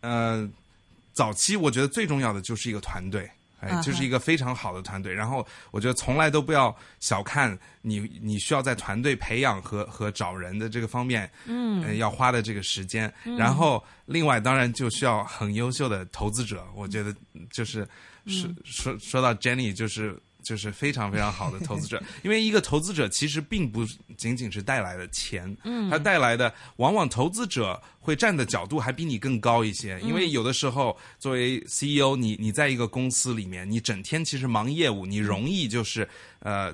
[0.00, 0.48] 呃，
[1.12, 5.12] 早期我觉得最重要的就是一个团队，哎，就是一个非常好的团队。
[5.12, 13.12] 然后我觉得从来都不要小看你你需要在团队培养和和找人的这个方面，嗯，要花的这个时间。
[13.38, 17.14] 然后另外当然就需要很优秀的投资者，我觉得
[17.52, 17.86] 就是。
[18.28, 23.84] 说说说到 Jenny，就是就是非常非常好的 投资者，因为一个投资者其实并不
[24.16, 36.72] 仅仅是带来的钱，嗯，他带来的往往投资者会站的角度还比你更高一些，因为有的时候作为 CEO，你你在一个公司里面，你整天其实忙业务，你容易就是呃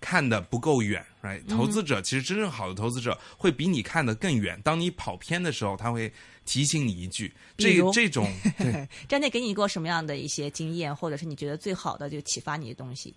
[0.00, 1.46] 看的不够远，right？
[1.48, 6.12] 投资者其实真正好的投资者会比你看得更远，当你跑偏的时候，他会。
[6.46, 8.28] 提醒你一句，这这种，
[9.06, 13.14] 张姐给你过什么样的一些经验，或者是你觉得最好的就启发你的东西？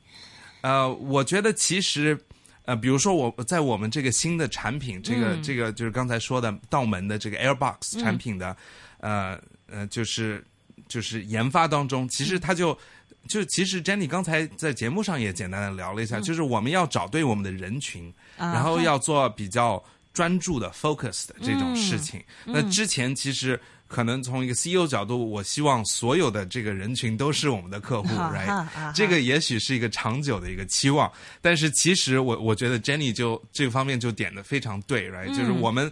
[0.61, 2.19] 呃，我觉得其实，
[2.65, 8.55] 呃，比如说我在我们这个新的产品，这个这个就是刚才说的道门的这个 AirBox 产品的，
[8.99, 10.45] 呃呃，就是
[10.87, 12.77] 就是研发当中，其实它就
[13.27, 19.83] 就其实 Jenny 刚才在节目上也简单的聊了一下，就是我们要找对我们的人群，然后要做比较。
[20.13, 28.93] 专注的 focus 的这种事情，那之前其实可能从一个 CEO 角度，我希望所有的这个人群都是我们的客户，right？
[28.93, 35.35] 这个也许是一个长久的一个期望，但是其实我我觉得 Jenny 就这个方面就点的非常对，right？
[35.35, 35.91] 就是我们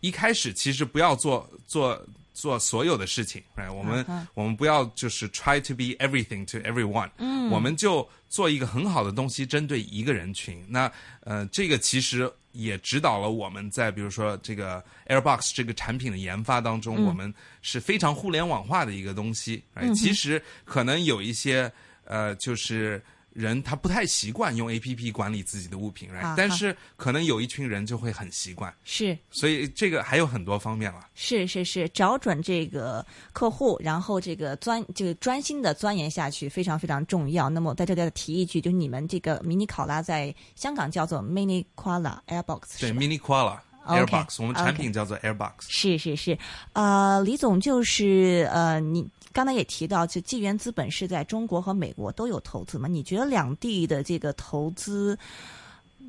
[0.00, 2.02] 一开始其实不要做做。
[2.38, 10.64] 做所有的事情，哎，我们我们不要就是 try to be everything to everyone，嗯，我们就做一个很好的东西，针对一个人群。
[10.68, 10.88] 那
[11.24, 19.60] 呃，这个其实也指导了我们在比如说这个 AirBox 这个产品的研发当中，我们是非常互联网化的一个东西。
[19.74, 21.72] 哎，其实可能有一些
[22.04, 23.02] 呃，就是。
[23.38, 31.06] 人他不太习惯用 A P P 管理自己的物品，但是可能有一群人就会很习惯，是，所以这个还有很多方面了。
[31.14, 37.48] 是是是，找准这个客户，然后这个钻，这个专心的钻研下去，非常非常重要。
[37.48, 43.60] 那么在这里提一句，就是你们这个迷你考拉在香港叫做 Mini Koala Airbox，对，Mini Koala。
[43.88, 45.52] Airbox，我们产品叫做 Airbox。
[45.60, 46.36] 是是是，
[46.74, 52.88] 呃，李总就是呃，你刚才也提到，就纪元资本是在中国和美国都有投资嘛？
[52.88, 55.18] 你觉得两地的这个投资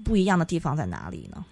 [0.06, 1.46] 不一样的地方在哪里呢？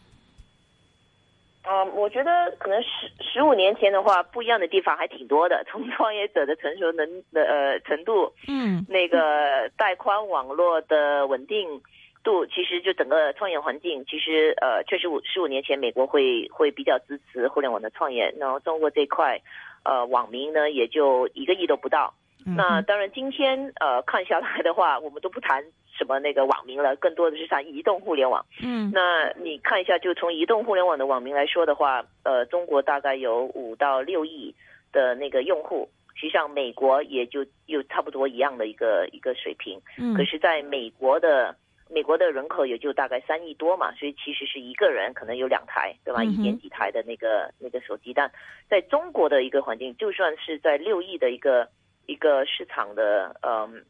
[1.63, 5.65] 啊，我觉得可能十十五年前的话，不一样的地方还挺多的。
[5.69, 11.81] 从创业者的成熟能的呃程度，嗯，那个带宽网络的稳定
[12.23, 19.37] 度，其实就整个创业环境，其实呃，确实五十五年前美国会会比较支持互联网的创业，然后中国这块，
[19.83, 22.13] 呃，网民呢也就一个亿都不到。
[22.55, 25.61] 那当然，今天呃看下来的话， 我们都不谈
[25.97, 28.45] 什么那个网民了，更多的是谈移动互联网。
[28.63, 34.55] 嗯，那你看一下，就从移动互联网的网民来说的话，呃，中国大概有五到六亿
[34.93, 39.77] 的那个用户，实际上美国也就有差不多一样的一个一个水平。
[39.97, 41.53] 嗯，可是在美国的
[41.89, 46.23] 美国的人口也就大概三亿多嘛，所以其实是一个人可能有两台，对吧？
[46.23, 48.31] 一点几台的那个那个手机，但
[48.69, 51.67] 在中国的一个环境，就算是在六亿的一个。
[52.09, 53.83] 一个市场的嗯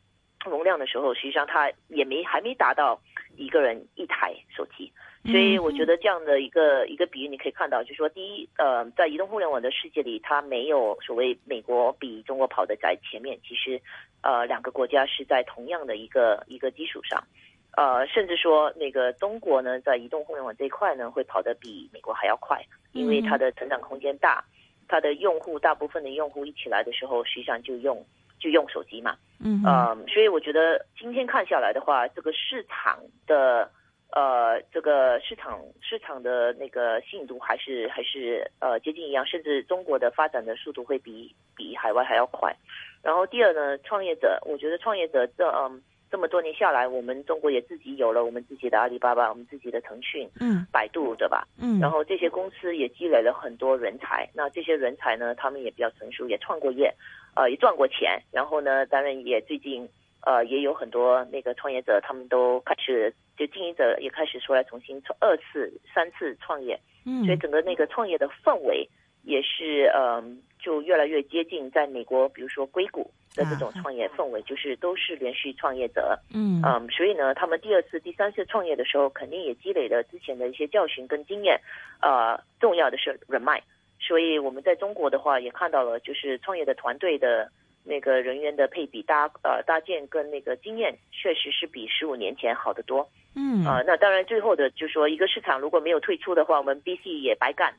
[0.43, 2.99] 容量的时候，实际上它也没还没达到
[3.35, 4.91] 一个人一台手机，
[5.23, 13.79] 所以我觉得这样的一个一个比喻，你可以看到，就是说，第一，呃，在移动互联网的世界里，它没有所谓美国比中国跑得在前面，其实，
[14.23, 17.23] 呃，两个国家是在同样的一个一个基础上，
[17.77, 22.59] 呃，甚至说那个中国呢，在移动互联网这一块呢，会跑得比美国还要快，
[22.91, 24.43] 因为它的成长空间大。
[24.89, 28.03] 它的用户大部分的用户一起来的时候，实际上就用
[28.39, 32.97] 就用手机嘛，嗯，呃，所以我觉得今天看下来的话，这个市场
[33.27, 33.69] 的
[34.13, 42.55] 呃这个市场市场的那个吸引度还是还是呃接近一样，甚至中国的发展的速度会比比海外还要快。
[43.03, 45.83] 然后第二呢，创业者，我觉得创业者这嗯。
[46.09, 51.47] 这么多年下来，我们中国也自己有了我们自己的阿里巴巴，我们自己的腾讯，嗯，百度，对吧？
[51.59, 56.93] 嗯，然后这些公司也积累了很多人才，那这些人才呢，他们也比较成熟，也创过业，
[57.35, 59.87] 呃，也赚过钱，然后呢，当然也最近，
[60.21, 68.87] 呃，也有很多那个创业者，他们都开始就经营者也开始出来重新创二次、三次创业，嗯，所以整个那个创业的氛围
[69.27, 73.11] 也是，嗯，就越来越接近在美国，比如说硅谷。
[73.35, 81.61] 的这种创业氛围，就是都是连续创业者，嗯嗯，所以呢，他们第二次、第三次创业的时候，肯定也积累了之前的一些教训跟经验，
[82.01, 83.61] 呃，重要的是人脉。
[83.99, 87.47] 所以我们在中国的话，也看到了，就是创业的团队的
[87.87, 93.09] 那个人员的配比搭呃搭建跟那个经验，确实是比十五年前好得多。
[93.35, 97.73] 嗯啊，那当然，最后的就说一个市场如果没有退出的话，我们 BC 也白干，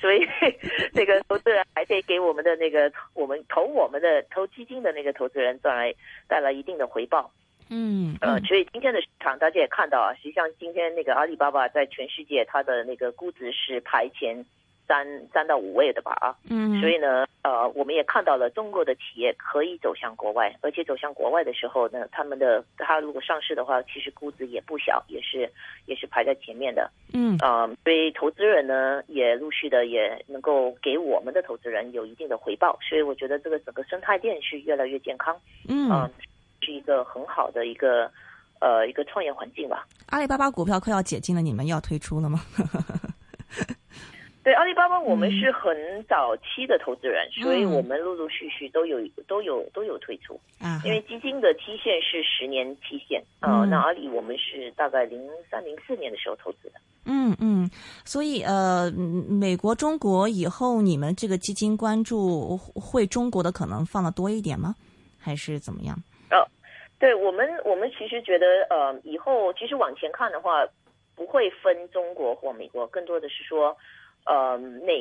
[0.00, 0.26] 所以
[0.92, 5.94] 这个投资人还得给我们的那个我们投我们的投基金的那个投资人带来
[6.28, 7.30] 带来一定的回报。
[7.70, 14.44] 嗯，呃，所以今天的市场大家也看到啊，实际上今天那个阿里巴巴在全世界它的那个估值是排前。
[14.86, 25.50] 三三到五位的吧啊，嗯，所以呢，呃，我们也看到了中国的企业可以走向国外，而且走向国外的时候呢，他们的他如果上市的话，其实估值也不小，也是
[25.86, 35.34] 也是排在前面的，嗯，啊，所以投资人呢也陆续的也能够给我们的投资人有一定的回报，所以我觉得这个整个生态链是越来越健康，
[35.68, 36.10] 嗯，
[36.60, 38.10] 是一个很好的一个
[38.60, 39.86] 呃一个创业环境吧。
[40.06, 42.40] 阿里巴巴股票快要解禁了，你们要推出了吗？
[44.44, 50.82] 对阿里巴巴，我们是很早期的投资人，所以我们陆陆续续都有都有都有推出啊。
[50.84, 55.18] 因为基金的期限是十年期限呃，那阿里我们是大概零
[55.50, 56.74] 三零四年的时候投资的。
[57.06, 57.70] 嗯嗯，
[58.04, 64.74] 所以呃，美国、中国以后你们这个基金关注会中国的可能放的多一点吗？
[65.18, 65.96] 还是怎么样？
[66.30, 66.44] 哦，
[66.98, 70.66] 对我们我们其实觉得呃，以后其实往前看的话，
[71.16, 73.74] 不会分中国或美国，更多的是说。
[74.26, 74.56] 呃，
[74.86, 74.92] 那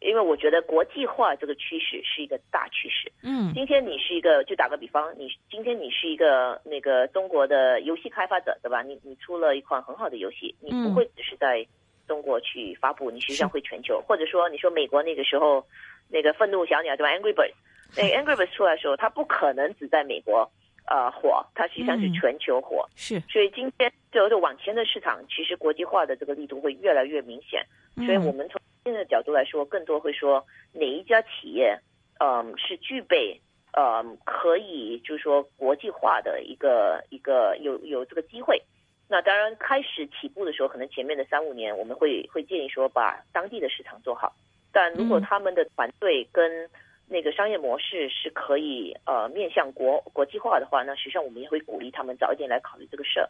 [0.00, 3.10] 因为我觉得国际化这个趋势是一个大趋势。
[3.22, 8.82] 嗯，今天你是一个，就打个比方，你今天你是一个那个中国的游戏开发者，对吧？
[8.82, 11.64] 你你出了一款很好的游戏，你不会只是在
[12.08, 14.02] 中国去发布，你实际上会全球。
[14.06, 15.64] 或者说，你说美国那个时候
[16.08, 17.54] 那个愤怒小鸟对吧？Angry Birds，
[17.96, 20.50] 那 Angry Birds 出来的时候，它不可能只在美国
[20.86, 22.88] 呃火，它实际上是全球火。
[22.96, 27.64] 是，所以今天就是往前的市场，其实国际化的这个力度会越来越明显。
[27.96, 31.78] 所以我们从现在的角度来说，更多会说哪一家企业，
[32.20, 33.40] 嗯，是具备，
[33.74, 38.60] 呃，可以就是说国际化的一个一个有有这个机会。
[39.08, 44.34] 那当然，开始起步的时候，可能前面的三五年，我们会会建议说把当地的市场做好。
[44.72, 46.66] 但如果他们的团队跟
[47.12, 53.28] 那个商业模式是可以呃面向国国际化的话，那实际上我们也会鼓励他们早一点来考虑这个事儿。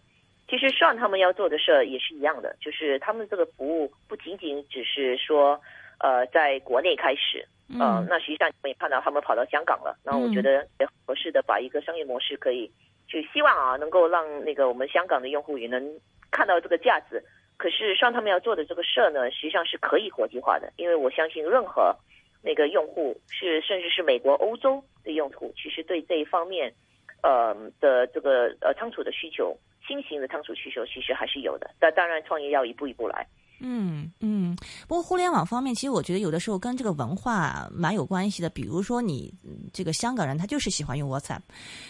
[0.48, 5.60] 其实上他们要做的事儿也是一样的，就是他们这个服务不仅仅只是说，
[5.98, 7.44] 呃在国内开始，
[7.80, 12.70] 呃，嗯那实际上我们也看到他们跑到香港了，那我觉得也合适的把一个商业模式可以，
[13.08, 15.82] 就希望啊能够让那个我们香港的用户也能
[16.30, 17.22] 看到这个价值。
[17.56, 21.94] 可是上他们要做的这个事儿呢，实际上是可以国际化的，因为我相信任何
[22.42, 26.74] 那个用户是甚至是美国、欧洲的用户，其实对这一方面，
[27.22, 31.70] 呃的这个呃仓储的需求，新型的仓储需求其实还是有的。
[31.78, 33.26] 但当然，创业要一步一步来。
[33.64, 34.56] 嗯嗯，
[34.88, 38.50] 不过互联网方面，其实我觉得有的时候跟这个文化蛮有关系的。
[38.50, 39.32] 比如说你
[39.72, 41.38] 这个香港人，他就是喜欢用 WhatsApp，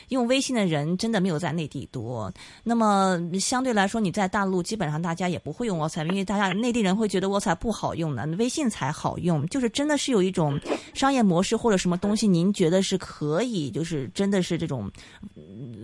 [0.09, 2.31] 用微信的人真的没有在内地多。
[2.63, 9.47] 那么相对来说，你在大陆基本上大家也不会用 WhatsApp，因为大家内地人会觉得 WhatsApp 不好用的，微信才好用。
[9.49, 10.61] 就是真的是有一种
[10.93, 14.91] 商业模式或者什么东西，您觉得是可以，就是真的是这种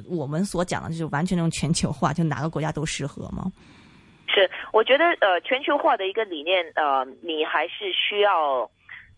[0.07, 3.51] 我们所讲的，就是完全那种全球化，就哪个国家都适合吗？
[4.29, 8.71] 是，我觉得呃，全球化的一个理念，呃，你还是需要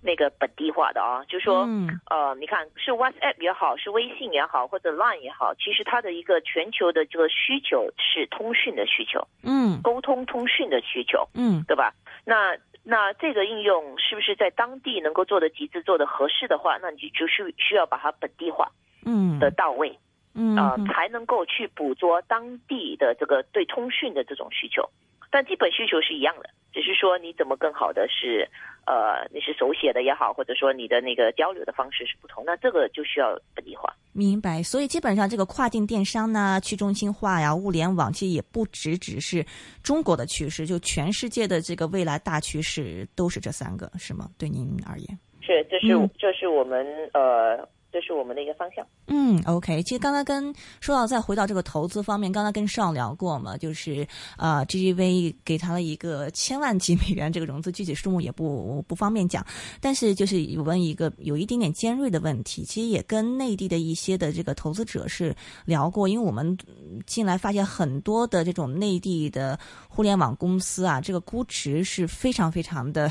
[0.03, 11.93] 那个本地化的啊，就是说，嗯呃，你看是 WhatsApp 也好，是微信也好，或者 Line 也好，其实它的一个全球的这个需求是通讯的需求，嗯沟通通讯的需求，嗯对吧？
[12.25, 18.71] 那那这个应用是不是在当地能够做的极致、做的合适的话，那你就就是需要把它本地化
[19.05, 19.91] 嗯的到位。
[19.91, 19.99] 嗯
[20.57, 24.89] 啊、嗯才能够去捕捉当地的这个对通讯的这种需求。
[25.33, 28.49] 但基本需求是一样的，只是说你怎么更好的是，
[28.85, 33.95] 呃，你是手写的也好，或者说你的那个交流的方式是不同，那这个就需要本地化。
[34.13, 39.47] 明白，所以基本上这个跨境电商呢、去中心化呀、物联网，其实也不只只是
[39.85, 44.29] 中国的趋势，就全世界的这个未来大趋势都是这三个，是吗？
[44.37, 45.19] 对您而言？
[45.41, 46.85] 是，这是、嗯这是我们
[47.15, 47.57] 呃，
[47.93, 48.87] 这是我们的一个方向。
[49.09, 49.83] 嗯，OK。
[49.83, 59.45] 其实刚才跟说到再回到这个投资方面，刚才跟上聊过嘛，就是呃，GGV 给他了一个千万级美元这个融资，具体数目也不不方便讲。
[59.81, 65.35] 但是就是有问一个有一点点尖锐的问题，其实也跟内地的一些的这个投资者是
[65.65, 73.11] 聊过，因为我们嗯进来发现很多的这种内地的互联网公司啊，这个估值是非常非常的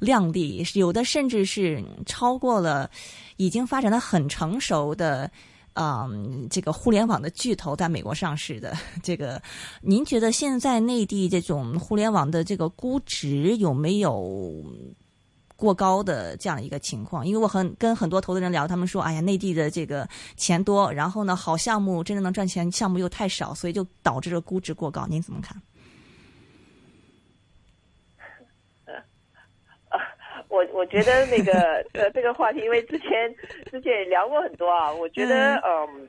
[0.00, 2.90] 靓丽，有的甚至是超过了
[3.36, 5.30] 已经发展的很成熟的。
[5.74, 9.40] 嗯，这个互联网的巨头在美国上市的，这个
[9.80, 14.64] 您觉得现在内地这种互联网的这个估值有没有
[15.54, 17.24] 过高的这样一个情况？
[17.24, 25.06] 因为我很跟很多投资人聊，他们说，哎呀，内地的这个钱多，然后呢，好项目真正能赚钱项目又太少，所以就导致了估值过高。
[25.08, 25.56] 您怎么看？
[30.50, 31.52] 我我觉得那个
[31.94, 33.34] 呃这个话题，因为之前
[33.70, 36.08] 之前也聊过很多啊，我觉得嗯，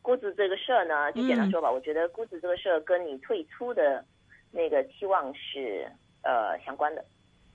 [0.00, 4.04] 估值这个事儿呢，就简单说吧，我觉得估值这个事儿跟你退出的
[4.50, 5.86] 那个期望是
[6.24, 7.04] 呃相关的。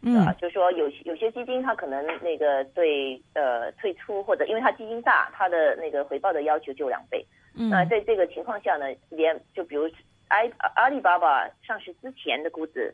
[0.04, 7.26] 嗯啊，就是说有有些基金它可能那个对呃退出或者因为它基金大，它的那个回报的要求就两倍。
[7.56, 9.90] 嗯那在这个情况下呢，连就比如
[10.28, 10.38] 阿
[10.76, 12.94] 阿里巴巴上市之前的估值，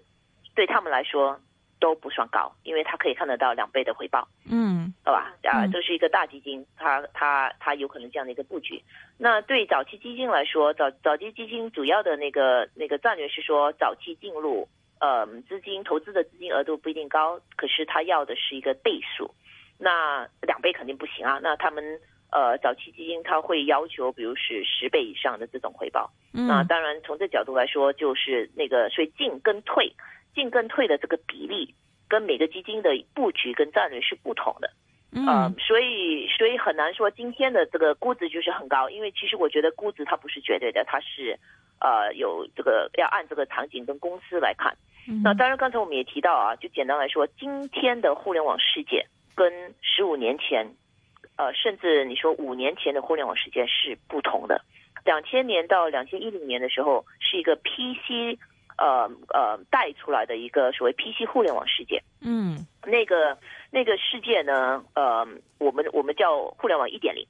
[0.56, 1.38] 对他们来说
[1.84, 5.34] 都不算高，因为它可以看得到两倍的回报，嗯好吧？
[5.44, 8.82] 啊，嗯这是一个大基金，它它它有可能这样的一个布局。
[9.18, 14.70] 那对早期基金来说，早早期基金主要的那个那个战略是说早期进入。
[15.00, 19.30] 呃，资金投资的资金额度不一定高，可是他要的是一个倍数，
[19.78, 21.42] 那两倍肯定不行啊。
[21.44, 21.84] 那他们
[22.32, 26.10] 呃早期基金他会要求，比如是十倍以上的这种回报。
[26.32, 29.92] 嗯那当然从这角度来说，就是那个所以进跟退，
[30.34, 31.74] 进跟退的这个比例
[32.08, 34.70] 跟每个基金的布局跟战略是不同的。
[35.16, 41.38] 呃嗯，所以所以很难说今天的这个估值就是很高，因为其实我觉得估值它不是绝对的，它是
[41.80, 44.76] 呃有这个要按这个场景跟公司来看。
[45.08, 49.06] 嗯那当然，刚才我们也提到啊，就简单来说，今天的互联网世界
[49.36, 50.66] 跟十五年前，
[51.36, 54.62] 呃，甚至你说五年前的互联网世界是不同的。
[55.06, 58.40] 两千年到两千一零年的时候，是一个 PC
[58.78, 62.02] 呃呃带出来的一个所谓 PC 互联网世界。
[62.22, 63.38] 嗯那个
[63.72, 67.26] 那个世界呢，呃，我们我们叫互联网一点零。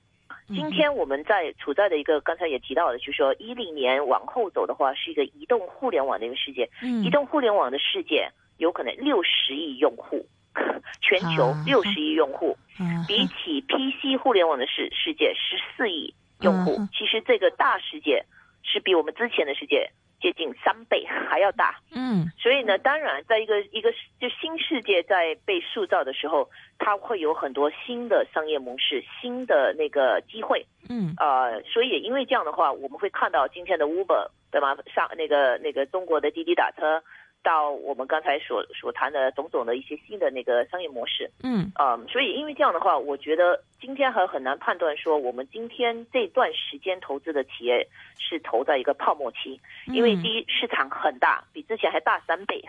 [0.47, 6.69] 今天我们在处在的一个，刚才也提到的，就是说一零年往后走的话，是一个移动互联网的一个世界。
[6.81, 10.25] 嗯移动互联网的世界有可能六十亿用户，
[11.01, 18.25] 全球啊六十亿用户，啊比起 PC 互联网的世世界十四亿用户嗯，其实这个大世界
[18.63, 21.79] 是比我们之前的世界接近三倍还要大。
[21.93, 30.65] 嗯所以呢，当然，在一个一个就新世界在被塑造的时候，它会有很多新的商业模式、新的那个机会。
[30.89, 34.75] 嗯呃，所以也因为这样的话，我们会看到今天的 Uber 对吗？
[34.93, 37.01] 上那个那个中国的滴滴打车，
[37.43, 41.71] 到我们刚才所所谈的种种的一些新的那个商业模式，嗯。
[41.79, 47.87] 嗯，所以因为这样的话，我觉得今天还很难判断说我们今天这段时间投资的企业
[48.17, 52.63] 是投在一个泡沫期，因为第一市场很大，比之前还大三倍，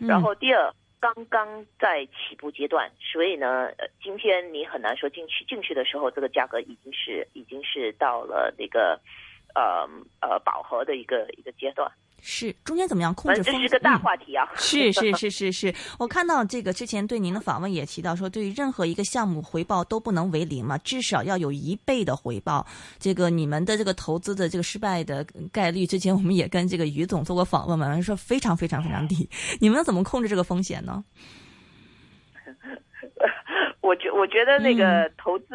[0.00, 9.00] 然后第二刚刚在起步阶段，所以呢，呃今天你很难说进去进去的时候，这个价格已经是已经是到了那个
[9.54, 9.88] 呃
[10.20, 11.90] 呃饱和的一个一个阶段，
[12.24, 13.62] 是中间怎么样控制风险？
[13.62, 14.48] 这是个大嗯话题啊。
[14.54, 22.64] 是是是是是， 我看到这个之前对您的访问也提到说，对于任何一个项目回报都不能为零嘛，至少要有一倍的回报。
[22.98, 29.28] 这个你们的这个投资的这个失败的概率，之前我们也跟这个于总做过访问嘛，说非常非常非常低。
[29.60, 31.04] 你们怎么控制这个风险呢？
[33.82, 35.46] 我觉我觉得那个投资，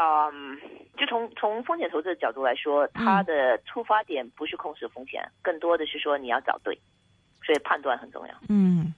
[0.00, 0.58] 嗯，
[0.96, 6.74] 就从从风险投资的角度来说，它的出发点不是控制风险，更多的是说你要找对，
[7.44, 8.34] 所以判断很重要。
[8.48, 8.94] 嗯，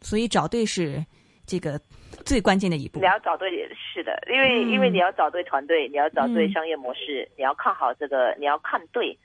[0.00, 1.04] 所以找对是
[1.44, 1.80] 这个
[2.24, 3.06] 最关键的一步你。
[3.06, 9.18] 要找对，是的，因为、嗯因为你要找对团队，你要找对嗯商业模式，你要看好这个，你要看对，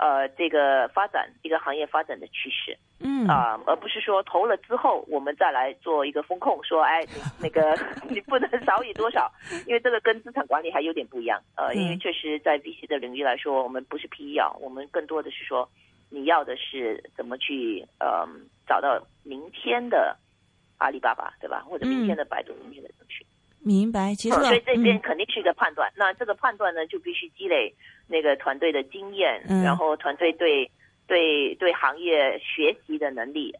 [0.00, 2.74] 呃，这个发展一个行业发展的趋势。
[3.02, 7.78] 嗯啊、而不是说投了之后我们再来做一个风控，说哎，你 那个
[8.08, 9.30] 你不能少于多少，
[9.66, 11.38] 因为这个跟资产管理还有点不一样。
[11.54, 15.68] 呃，因为嗯确实在 VC 的领域来说，我们不是 PE 啊，我们更多的是说
[16.08, 18.26] 你要的是怎么去呃
[18.66, 20.16] 找到明天的
[20.78, 21.62] 阿里巴巴，对吧？
[21.68, 23.26] 或者明天的百度，明天的腾讯。
[23.62, 24.14] 明白。
[24.14, 25.90] 其实、嗯所以这边嗯肯定是一个判断。
[25.96, 27.74] 那这个判断呢，就必须积累
[28.08, 30.70] 那个团队的经验，嗯然后团队对
[31.06, 33.54] 对对行业学习的能力，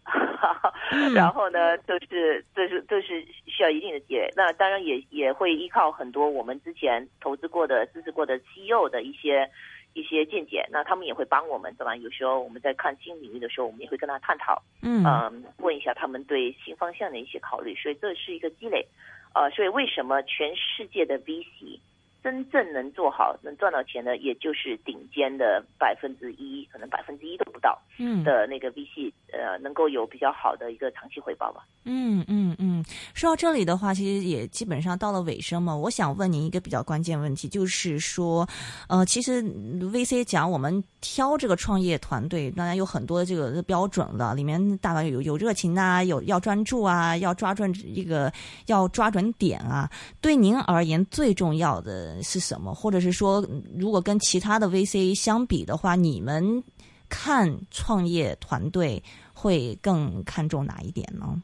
[0.93, 4.29] 嗯 然后呢，就是就是就是需要一定的积累。
[4.37, 9.51] 那当然也也会依靠很多我们之前投资过的、支持过的 CEO 的一些。
[9.93, 11.97] 一些见解，那他们也会帮我们，对吧？
[11.97, 18.87] 有时候我们在看新领域的时候，我们也会跟他探讨，嗯嗯，问一下他们对新方向的一些考虑，所以这是一个积累，
[19.35, 21.79] 呃，所以为什么全世界的 VC
[22.23, 31.65] 真正能做好、能赚到钱的，也就是顶尖的百分之一，可能百分之一都不到嗯的那个 VC，呃，能够有比较好的一个长期回报吧。
[31.87, 32.80] 嗯嗯嗯，
[33.15, 35.75] 说到这里的话，其实也基本上到了尾声嘛。
[35.75, 38.49] 我想问您一个比较关键问题，就是说，
[38.89, 48.33] 呃，其实 VC 讲我们挑这个创业团队，当然有很多这个标准了，里面大概有有热情啊，有要专注啊，要抓准一个
[48.67, 49.91] 要抓准点啊。
[50.21, 52.75] 对您而言，最重要的是什么？
[52.75, 56.63] 或者是说，如果跟其他的 VC 相比的话，你们
[57.09, 59.03] 看创业团队
[59.33, 61.43] 会更看重哪一点呢？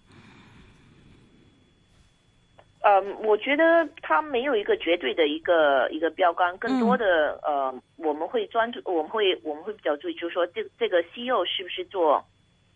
[2.89, 12.24] 嗯，我觉得它没有一个绝对的一个一个标杆，更多的、呃，我们会专注，我们会我们会比较注意，就是说这这个 CEO 是不是做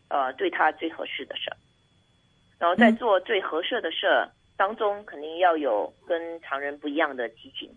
[0.08, 1.56] 呃对他最合适的事儿，
[2.58, 2.96] 然后在嗯。
[2.96, 7.70] 做最合适的事儿当中，肯定要有跟常人不一样的激情，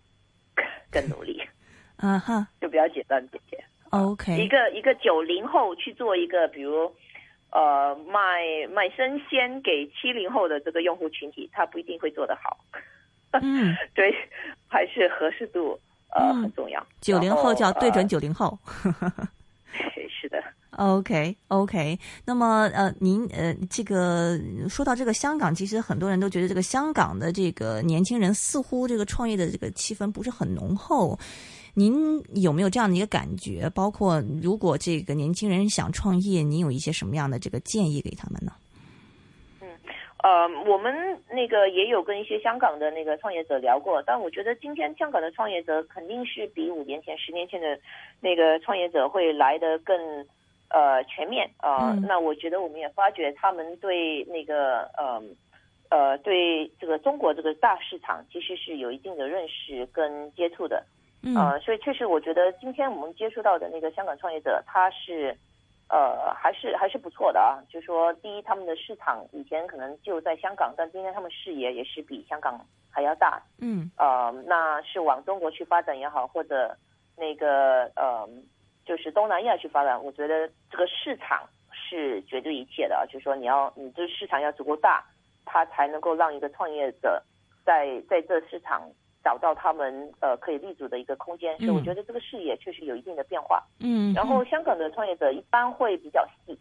[0.91, 1.39] 更努力，
[2.01, 2.47] 啊哈。
[2.59, 3.57] 就比较简单这些。
[3.57, 3.61] 一
[3.91, 6.91] ，OK，一个一个九零后去做一个，比如
[7.53, 12.57] 呃卖卖生鲜给七零后的这个用户群体，他不一定会做得好。
[13.41, 14.13] 嗯， 对，
[14.67, 15.79] 还是合适度
[16.09, 16.85] 呃、嗯很重要。
[17.01, 18.57] 九零后叫对准九零后。
[18.65, 19.29] 后呃
[20.07, 20.41] 是的
[20.77, 24.39] ，OK OK，那么呃，您呃，这个
[24.69, 31.17] 说到这个香港，其实很多人都觉得这个香港的这个年轻人似乎这个创业的这个气氛不是很浓厚。
[31.75, 33.67] 您有没有这样的一个感觉？
[33.73, 38.51] 包括如果这个年轻人想创业，您有一些什么样的这个建议给他们呢？
[39.59, 39.67] 嗯
[40.23, 40.93] 呃，我们
[41.31, 47.77] 那个也有跟一些香港的那个创业者聊过，但我觉得今天香港的创业者肯定是比五年前、十年前的
[48.21, 49.97] 那个创业者会来的更
[50.69, 55.21] 呃全面啊、呃嗯那我觉得我们也发觉他们对那个呃
[55.89, 60.85] 呃对这个中国这个大市场其实是有一定的认识跟接触的。
[61.25, 65.33] 嗯呃，所以确实，我觉得今天我们接触到的那个香港创业者，他是，
[65.87, 67.63] 呃，还是还是不错的啊。
[67.69, 72.59] 就说第一，他们的市场以前可能就在香港，但今天他们视野也是比香港
[72.91, 73.41] 还要大。
[73.59, 76.75] 嗯呃，那是往中国去发展也好，或者
[77.15, 78.27] 那个呃，
[78.85, 83.05] 就是东南亚去发展，我觉得这个市场是绝对一切的啊。
[83.05, 85.01] 就是说，你要你这市场要足够大，
[85.45, 87.23] 它才能够让一个创业者
[87.63, 88.91] 在在这市场
[89.23, 91.57] 找到他们呃可以立足的一个空间。
[91.57, 93.63] 所以我嗯觉得这个视野确实有一定的变化。
[93.79, 96.57] 嗯，然后香港的创业者一般会比较细，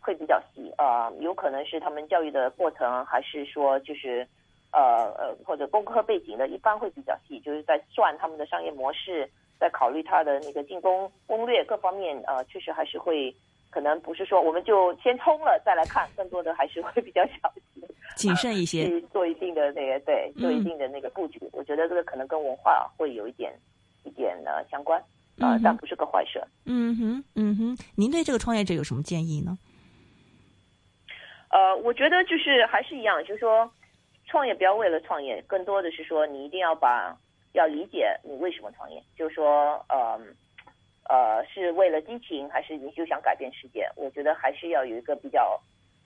[0.00, 4.26] 会比较细啊、呃有可能是他们教育的过程，还是说就是
[4.72, 13.34] 呃呃或者工科背景的，一般会比较细，就是在算他们的商业模式，在考虑他的那个进攻攻略各方面，呃，确实还是会
[13.70, 17.75] 可能不是说我们就先冲了再来看，更多的还是会比较小心、
[18.16, 21.38] 谨慎一些，去做一定的那个对，做一定的那个布局。
[21.52, 23.52] 我觉得这个可能跟文化会有一点
[24.02, 25.00] 一点呢相关
[25.38, 26.42] 啊、但不是个坏事。
[26.64, 29.56] 嗯哼，嗯哼，您对这个创业者有什么建议呢？
[31.50, 33.70] 呃，我觉得就是还是一样，就是说
[34.26, 37.16] 创业不要为了创业，更多的是说你一定要把
[37.52, 40.20] 要理解你为什么创业，就是说呃。
[41.08, 43.88] 呃，是为了激情，还是你就想改变世界？
[43.94, 45.56] 我觉得还是要有一个比较，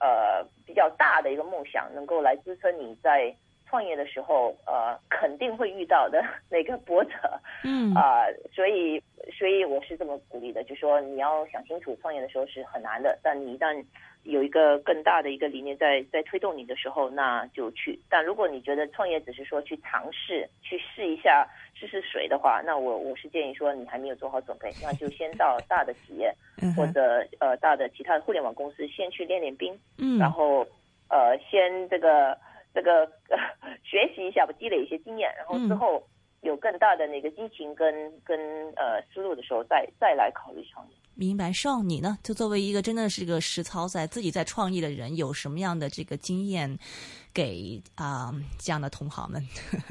[0.00, 3.34] 呃，比较大的一个梦想，能够来支撑你在
[3.70, 7.12] 创业的时候，呃，肯定会遇到的 那个波折。
[7.62, 9.00] 嗯啊、所以，
[9.38, 13.84] 所以我是这么鼓励的，就说你要想清楚，创业的时候是很难的，但你一旦
[14.24, 17.96] 有一个更大的一个理念在在推动你的时候，那就去。
[18.10, 30.66] 但如果你觉得创业只是说去尝试、去试一下、试试水的话，那我我是建议说你还没有做好准备，那就先到大的企业嗯或者呃大的其他的互联网公司先去练练兵，嗯然后
[31.08, 32.36] 呃先这个
[32.74, 33.38] 这个、呃、
[33.84, 36.08] 学习一下吧，积累一些经验，然后之嗯后
[36.42, 37.94] 有更大的那个激情跟
[38.24, 38.38] 跟
[38.76, 40.92] 呃思路的时候，再再来考虑创业。
[41.14, 42.16] 明白，少你呢？
[42.22, 46.78] 就作为一个真的是个实操在自己在创业的人，有什么样的这个经验
[47.34, 49.46] 给啊、这样的同行们？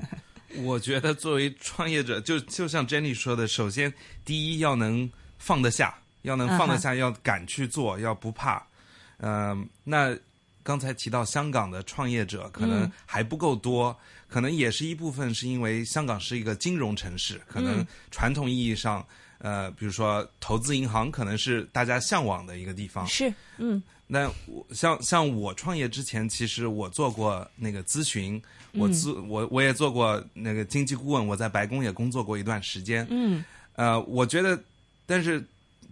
[0.65, 3.93] 我觉得作为创业者，就就像 Jenny 说的，首先
[4.25, 5.07] 第一要能
[5.37, 8.65] 放得下，要能放得下，要敢去做，要不怕。
[9.19, 10.17] 嗯、那
[10.63, 13.95] 刚才提到香港的创业者可能还不够多，
[14.27, 19.05] 可能也是一部分是因为香港是一个金融城市，可能传统意义上，
[19.39, 23.05] 呃，比如说投资银行可能是大家向往的一个地方。
[23.07, 23.81] 是，嗯。
[24.11, 28.41] 那我像像我创业之前，其实我做过那个咨询，
[28.73, 33.05] 我咨、我我也做过那个经济顾问，我在白宫也工作过一段时间。
[33.09, 33.45] 嗯。
[33.75, 34.59] 呃，我觉得，
[35.05, 35.45] 但是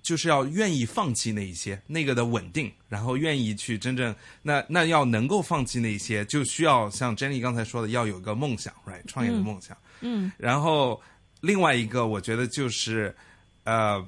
[0.08, 9.78] 就是要愿意放弃那一些那个的稳定，然后愿意去真正那那要能够放弃那一些，就需要像 Jenny 刚才说的，要有个梦想，right，创业的梦想。
[10.00, 11.02] 嗯然后
[11.42, 13.14] 另外一个，我觉得就是，
[13.66, 14.02] 呃，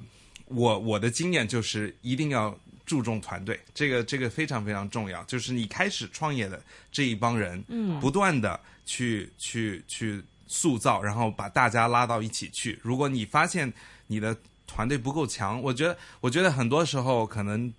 [0.46, 5.22] 我我的经验就是一定要注重团队，这个这个非常非常重要。
[5.24, 12.80] 就是你开始创业的这一帮人，嗯，不断的去去去塑造，然后把大家拉到一起去。
[12.82, 13.70] 如果你发现
[14.06, 14.34] 你的
[14.70, 17.72] 团队不够强，我觉得我觉得很多时候可能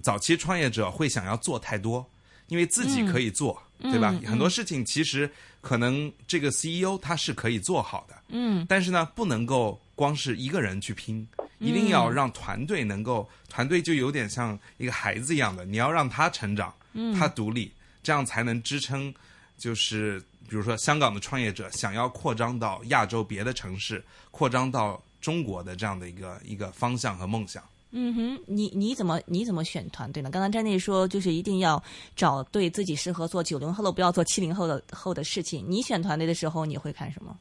[0.00, 2.08] 早期创业者会想要做太多，
[2.46, 4.14] 因为自己可以做，对吧？
[4.24, 5.28] 很多事情其实
[5.60, 11.26] 可能这个 CEO 他是可以做好的，嗯但是呢，不能够光是一个人去拼，
[11.58, 16.72] 一定要让团队能够，团队就有点像一个孩子一样的，你要让他成长，
[17.18, 17.72] 他独立，
[18.04, 19.12] 这样才能支撑。
[19.58, 20.18] 就是
[20.48, 27.62] 比如说香港的创业者想要扩张到亚洲别的城市，扩张到中国的这样的一个一个方向和梦想。
[27.92, 30.30] 嗯哼，你你怎么你怎么选团队呢？
[30.30, 31.82] 刚刚詹内说，就是一定要
[32.14, 35.64] 找对自己适合做九零后的，不要做七零后的后的事情。
[35.68, 37.36] 你选团队的时候，你会看什么？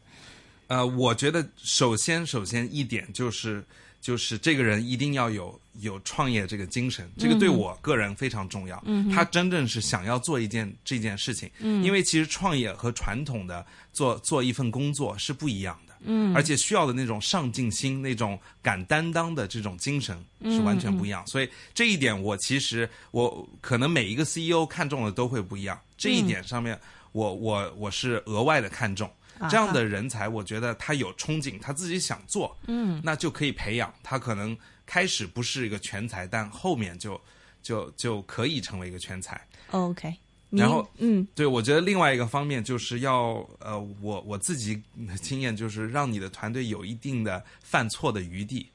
[0.65, 3.63] 呃，我觉得首先首先一点就是
[4.01, 8.82] 就是这个人一定要有有创业这个精神，这个对我个人非常重要。
[8.88, 11.47] 嗯，他真正是想要做一件这件事情。
[11.59, 13.63] 嗯，因为其实创业和传统的
[13.93, 15.88] 做做一份工作是不一样的。
[16.02, 21.26] 嗯，而且需要的那种上进心、那种敢担当的这种精神是完全不一样。
[21.28, 25.80] 所以这一点，我其实我可能每一个 CEO 看中的都会不一样。
[25.97, 26.80] 这一点上面，
[27.12, 29.10] 我我我是额外的看重。
[29.50, 33.93] 这样的人才，我觉得他有憧憬，他自己想做，嗯，那就可以培养。
[34.04, 37.20] 他可能开始不是一个全才，但后面就
[37.64, 39.41] 就就可以成为一个全才。
[39.72, 40.18] OK，你
[40.50, 48.68] 然后嗯对，我觉得另外一个方面就是要呃，我我自己的经验就是让你的团队有一定的犯错的余地，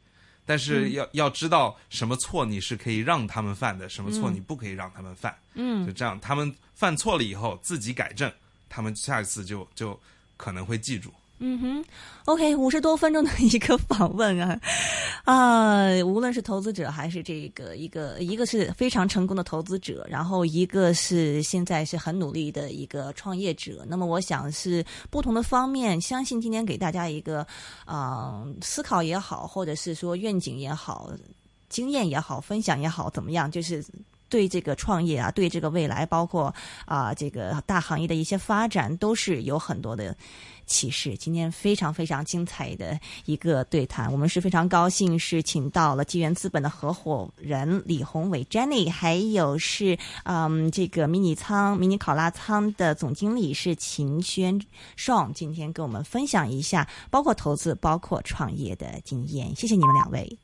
[0.47, 5.37] 但是要、要知道什么错你是可以让他们犯的，什么错你不可以让他们犯。
[5.55, 8.33] 嗯，就这样，他们犯错了以后自己改正，
[8.69, 9.99] 他们下一次就就
[10.37, 11.13] 可能会记住。
[11.39, 11.85] 嗯哼
[12.27, 14.59] OK，五十多分钟的一个访问啊，
[15.25, 23.85] 啊，无论是投资者还是这个一个，一个是非常成功的投资者，然后一个是现在是很努力的一个创业者。
[23.89, 27.41] 那么我想是不同的方面，相信今天给大家一个
[27.85, 31.11] 啊、呃思考也好，或者是说愿景也好，
[31.69, 33.85] 经验也好，分享也好，怎么样，就是。
[34.31, 36.53] 对这个创业啊，对这个未来，包括
[36.87, 40.17] 啊、这个大行业的一些发展，都是有很多的
[40.67, 41.17] 启示。
[41.17, 54.61] 今天非常非常精彩的一个对谈，我们是非常高兴是请到了纪元资本的合伙人李宏伟 Jenny，还有是嗯这个迷你仓迷你考拉仓的总经理是秦轩
[54.97, 59.55] 爽，今天跟我们分享一下包括投资、包括创业的经验。
[59.55, 60.39] 谢谢你们两位。